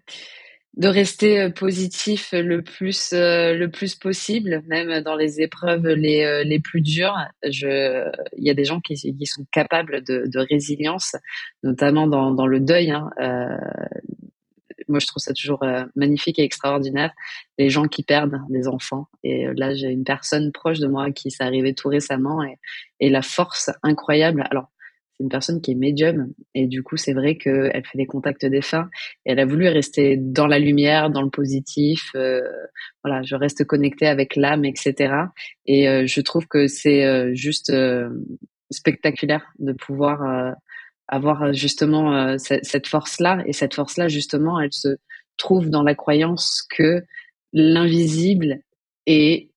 de 0.76 0.88
rester 0.88 1.40
euh, 1.40 1.50
positif 1.50 2.31
le 2.33 2.62
plus 2.62 3.12
euh, 3.12 3.54
le 3.54 3.70
plus 3.70 3.94
possible, 3.94 4.62
même 4.66 5.00
dans 5.02 5.16
les 5.16 5.40
épreuves 5.40 5.87
les, 5.87 6.44
les 6.44 6.61
plus 6.61 6.81
dures. 6.81 7.16
Il 7.42 8.12
y 8.38 8.50
a 8.50 8.54
des 8.54 8.64
gens 8.64 8.81
qui, 8.81 8.96
sont 9.26 9.46
capables 9.52 10.02
de, 10.04 10.24
de 10.26 10.38
résilience, 10.38 11.16
notamment 11.62 12.07
dans, 12.07 12.33
dans 12.33 12.46
le 12.46 12.61
deuil. 12.61 12.90
Hein. 12.90 13.11
moi, 14.88 14.98
je 14.98 15.07
trouve 15.07 15.22
ça 15.22 15.33
toujours 15.33 15.64
magnifique 15.96 16.38
et 16.38 16.44
extraordinaire. 16.44 17.12
Les 17.57 17.70
gens 17.70 17.87
qui 17.87 18.02
perdent 18.02 18.40
des 18.50 18.68
enfants. 18.68 19.07
Et 19.22 19.46
là, 19.57 19.74
j'ai 19.74 19.88
une 19.88 20.04
personne 20.04 20.52
proche 20.52 20.81
de 20.81 20.87
moi 20.87 21.12
qui 21.12 21.31
s'est 21.31 21.44
arrivée 21.44 21.74
tout 21.74 21.88
récemment 21.88 22.42
et, 22.42 22.59
et 23.00 23.11
la 23.11 23.22
force 23.22 23.70
incroyable. 23.83 24.44
Alors, 24.50 24.70
c'est 25.18 25.24
une 25.24 25.31
personne 25.31 25.61
qui 25.61 25.72
est 25.72 25.74
médium 25.74 26.33
et 26.54 26.66
du 26.66 26.83
coup 26.83 26.96
c'est 26.96 27.12
vrai 27.12 27.37
qu'elle 27.37 27.83
fait 27.85 27.98
des 27.98 28.07
contacts 28.07 28.46
défunts 28.46 28.88
et 29.26 29.33
elle 29.33 29.40
a 29.40 29.46
voulu 29.46 29.68
rester 29.68 30.16
dans 30.16 30.46
la 30.46 30.59
lumière, 30.59 31.11
dans 31.11 31.22
le 31.22 31.31
positif. 31.31 32.11
Euh, 32.14 32.40
voilà, 33.02 33.22
je 33.22 33.35
reste 33.35 33.64
connectée 33.64 34.07
avec 34.07 34.37
l'âme, 34.37 34.64
etc. 34.64 35.14
Et 35.66 35.88
euh, 35.88 36.07
je 36.07 36.20
trouve 36.20 36.46
que 36.46 36.68
c'est 36.68 37.04
euh, 37.04 37.35
juste 37.35 37.72
spectaculaire 38.70 39.44
de 39.59 39.72
pouvoir 39.72 40.54
avoir 41.09 41.52
justement 41.54 42.37
cette 42.38 42.87
force-là 42.87 43.42
et 43.46 43.52
cette 43.52 43.74
force-là 43.74 44.09
justement, 44.09 44.61
elle 44.61 44.72
se 44.72 44.96
trouve 45.38 45.70
dans 45.70 45.83
la 45.83 45.94
croyance 45.94 46.66
que 46.76 47.02
l'invisible 47.52 48.61
est 49.07 49.48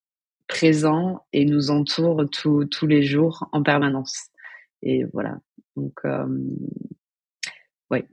présent 0.47 1.25
et 1.33 1.45
nous 1.45 1.71
entoure 1.71 2.23
tous 2.29 2.87
les 2.87 3.03
jours 3.03 3.49
en 3.51 3.63
permanence. 3.63 4.31
Et 4.83 5.03
voilà, 5.13 5.37
donc, 5.75 5.93
ouais. 7.89 8.07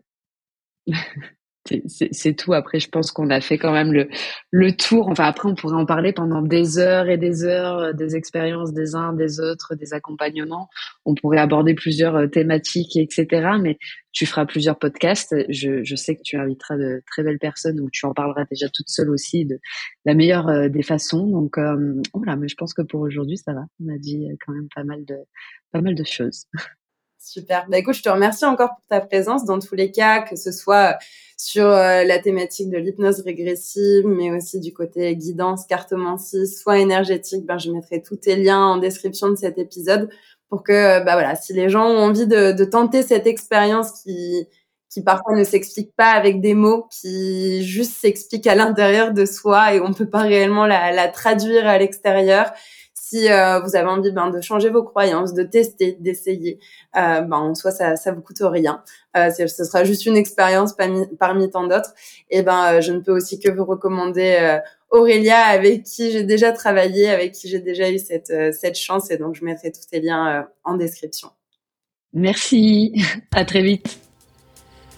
c'est 1.87 2.35
tout. 2.35 2.53
Après, 2.55 2.81
je 2.81 2.89
pense 2.89 3.11
qu'on 3.11 3.31
a 3.31 3.41
fait 3.41 3.59
quand 3.59 3.73
même 3.73 3.93
le, 3.93 4.09
le 4.51 4.73
tour. 4.73 5.09
Enfin, 5.09 5.25
après, 5.25 5.49
on 5.49 5.55
pourrait 5.55 5.77
en 5.77 5.87
parler 5.87 6.13
pendant 6.13 6.43
des 6.43 6.79
heures 6.79 7.09
et 7.09 7.19
des 7.19 7.45
heures, 7.45 7.79
euh, 7.79 7.93
des 7.93 8.17
expériences 8.17 8.73
des 8.73 8.95
uns, 8.95 9.13
des 9.13 9.41
autres, 9.41 9.75
des 9.75 9.93
accompagnements. 9.93 10.69
On 11.05 11.15
pourrait 11.15 11.39
aborder 11.39 11.75
plusieurs 11.75 12.31
thématiques, 12.31 12.97
etc. 12.97 13.27
Mais 13.61 13.79
tu 14.13 14.27
feras 14.27 14.47
plusieurs 14.47 14.79
podcasts. 14.79 15.35
Je, 15.49 15.95
sais 15.95 16.17
que 16.17 16.23
tu 16.23 16.37
inviteras 16.37 16.77
de 16.77 17.03
très 17.07 17.23
belles 17.23 17.39
personnes 17.39 17.81
où 17.81 17.89
tu 17.91 18.07
en 18.07 18.15
parleras 18.15 18.45
déjà 18.51 18.69
toute 18.69 18.89
seule 18.89 19.11
aussi 19.11 19.45
de 19.45 19.59
la 20.05 20.15
meilleure 20.15 20.71
des 20.71 20.83
façons. 20.83 21.27
Donc, 21.27 21.59
voilà. 22.15 22.37
Mais 22.37 22.49
je 22.49 22.57
pense 22.57 22.75
que 22.75 22.83
pour 22.83 23.01
aujourd'hui, 23.01 23.37
ça 23.37 23.53
va. 23.53 23.65
On 23.85 23.95
a 23.95 23.99
dit 23.99 24.27
quand 24.45 24.53
même 24.53 24.69
pas 24.75 24.85
mal 24.85 25.95
de 25.95 26.05
choses. 26.05 26.47
Super. 27.19 27.67
Bah, 27.69 27.79
écoute, 27.79 27.95
je 27.95 28.03
te 28.03 28.09
remercie 28.09 28.45
encore 28.45 28.71
pour 28.71 28.87
ta 28.89 29.01
présence 29.01 29.45
dans 29.45 29.59
tous 29.59 29.75
les 29.75 29.91
cas, 29.91 30.23
que 30.23 30.37
ce 30.37 30.53
soit 30.53 30.99
sur 31.37 31.67
euh, 31.67 32.05
la 32.05 32.19
thématique 32.19 32.71
de 32.71 32.79
l'hypnose 32.79 33.21
régressive, 33.21 34.07
mais 34.07 34.31
aussi 34.31 34.61
du 34.61 34.73
côté 34.73 35.15
guidance, 35.17 35.67
cartomancie, 35.67 36.47
soins 36.49 36.77
énergétiques. 36.77 37.45
Ben, 37.47 37.59
je 37.59 37.71
mettrai 37.71 38.03
tous 38.03 38.17
tes 38.17 38.37
liens 38.37 38.61
en 38.61 38.77
description 38.79 39.31
de 39.31 39.37
cet 39.37 39.59
épisode 39.59 40.09
pour 40.49 40.63
que, 40.63 41.05
bah 41.05 41.13
voilà, 41.13 41.37
si 41.37 41.53
les 41.53 41.69
gens 41.69 41.87
ont 41.87 41.99
envie 41.99 42.27
de, 42.27 42.53
de 42.53 42.65
tenter 42.65 43.03
cette 43.03 43.27
expérience 43.27 44.03
qui, 44.03 44.47
qui 44.91 45.03
parfois 45.03 45.37
ne 45.37 45.45
s'explique 45.45 45.95
pas 45.95 46.11
avec 46.13 46.41
des 46.41 46.55
mots, 46.55 46.89
qui 46.91 47.63
juste 47.63 47.93
s'explique 47.93 48.47
à 48.47 48.55
l'intérieur 48.55 49.13
de 49.13 49.27
soi 49.27 49.75
et 49.75 49.81
on 49.81 49.93
peut 49.93 50.09
pas 50.09 50.23
réellement 50.23 50.67
la, 50.67 50.93
la 50.93 51.09
traduire 51.09 51.67
à 51.67 51.79
l'extérieur 51.79 52.51
si 53.09 53.31
euh, 53.31 53.61
vous 53.61 53.75
avez 53.75 53.89
envie 53.89 54.13
ben, 54.13 54.29
de 54.31 54.41
changer 54.41 54.71
vos 54.71 54.83
croyances, 54.83 55.33
de 55.33 55.43
tester, 55.43 55.97
d'essayer, 56.01 56.59
euh, 56.97 57.21
ben, 57.23 57.37
en 57.37 57.55
soi, 57.55 57.71
ça 57.71 57.97
ça 57.97 58.13
vous 58.13 58.21
coûte 58.21 58.39
rien. 58.41 58.83
Euh, 59.17 59.31
ce 59.31 59.65
sera 59.65 59.85
juste 59.85 60.05
une 60.07 60.17
expérience 60.17 60.75
parmi, 60.75 61.07
parmi 61.19 61.51
tant 61.51 61.67
d'autres. 61.67 61.95
Et 62.31 62.43
ben, 62.43 62.75
euh, 62.75 62.81
je 62.81 62.93
ne 62.93 63.01
peux 63.01 63.13
aussi 63.13 63.41
que 63.41 63.51
vous 63.51 63.65
recommander 63.65 64.37
euh, 64.41 64.59
Aurélia, 64.91 65.39
avec 65.39 65.85
qui 65.85 66.11
j'ai 66.11 66.23
déjà 66.23 66.53
travaillé, 66.53 67.09
avec 67.09 67.33
qui 67.33 67.49
j'ai 67.49 67.61
déjà 67.61 67.91
eu 67.91 67.99
cette, 67.99 68.33
cette 68.55 68.77
chance. 68.77 69.11
Et 69.11 69.17
donc, 69.17 69.35
je 69.35 69.45
mettrai 69.45 69.71
tous 69.71 69.83
ces 69.91 70.01
liens 70.01 70.47
en 70.65 70.75
description. 70.75 71.29
Merci. 72.13 72.95
À 73.35 73.45
très 73.45 73.63
vite. 73.63 73.99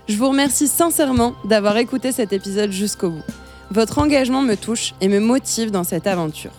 Je 0.09 0.17
vous 0.17 0.29
remercie 0.29 0.69
sincèrement 0.69 1.35
d'avoir 1.45 1.77
écouté 1.77 2.13
cet 2.13 2.33
épisode 2.33 2.71
jusqu'au 2.71 3.11
bout. 3.11 3.25
Votre 3.71 3.99
engagement 3.99 4.43
me 4.43 4.55
touche 4.57 4.95
et 5.01 5.09
me 5.09 5.21
motive 5.21 5.71
dans 5.71 5.85
cette 5.85 6.07
aventure. 6.07 6.53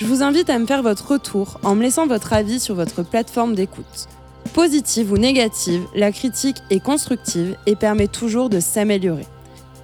Je 0.00 0.06
vous 0.06 0.22
invite 0.22 0.48
à 0.48 0.58
me 0.58 0.64
faire 0.64 0.82
votre 0.82 1.12
retour 1.12 1.60
en 1.62 1.74
me 1.74 1.82
laissant 1.82 2.06
votre 2.06 2.32
avis 2.32 2.58
sur 2.58 2.74
votre 2.74 3.02
plateforme 3.02 3.54
d'écoute. 3.54 4.08
Positive 4.54 5.12
ou 5.12 5.18
négative, 5.18 5.82
la 5.94 6.10
critique 6.10 6.56
est 6.70 6.80
constructive 6.80 7.54
et 7.66 7.76
permet 7.76 8.08
toujours 8.08 8.48
de 8.48 8.60
s'améliorer. 8.60 9.26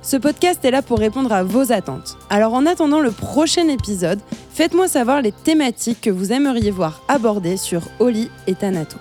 Ce 0.01 0.17
podcast 0.17 0.65
est 0.65 0.71
là 0.71 0.81
pour 0.81 1.01
répondre 1.01 1.35
à 1.35 1.43
vos 1.43 1.71
attentes. 1.71 2.17
Alors 2.31 2.55
en 2.55 2.65
attendant 2.65 3.01
le 3.01 3.11
prochain 3.11 3.69
épisode, 3.69 4.19
faites-moi 4.55 4.89
savoir 4.89 5.21
les 5.21 5.33
thématiques 5.33 6.01
que 6.01 6.11
vous 6.11 6.33
aimeriez 6.33 6.71
voir 6.71 7.03
abordées 7.09 7.59
sur 7.59 7.83
Oli 7.99 8.31
et 8.47 8.55
Tanato. 8.55 8.97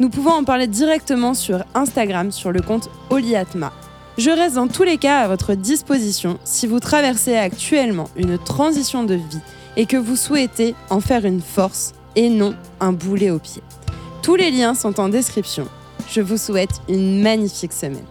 Nous 0.00 0.08
pouvons 0.08 0.32
en 0.32 0.44
parler 0.44 0.66
directement 0.66 1.34
sur 1.34 1.62
Instagram 1.74 2.32
sur 2.32 2.52
le 2.52 2.62
compte 2.62 2.88
Oliatma. 3.10 3.70
Je 4.16 4.30
reste 4.30 4.54
dans 4.54 4.68
tous 4.68 4.84
les 4.84 4.96
cas 4.96 5.18
à 5.18 5.28
votre 5.28 5.54
disposition 5.54 6.38
si 6.44 6.66
vous 6.66 6.80
traversez 6.80 7.36
actuellement 7.36 8.08
une 8.16 8.38
transition 8.38 9.04
de 9.04 9.14
vie 9.14 9.42
et 9.78 9.86
que 9.86 9.96
vous 9.96 10.16
souhaitez 10.16 10.74
en 10.90 11.00
faire 11.00 11.24
une 11.24 11.40
force 11.40 11.94
et 12.16 12.28
non 12.28 12.54
un 12.80 12.92
boulet 12.92 13.30
au 13.30 13.38
pied. 13.38 13.62
Tous 14.22 14.34
les 14.34 14.50
liens 14.50 14.74
sont 14.74 15.00
en 15.00 15.08
description. 15.08 15.66
Je 16.10 16.20
vous 16.20 16.36
souhaite 16.36 16.82
une 16.88 17.22
magnifique 17.22 17.72
semaine. 17.72 18.04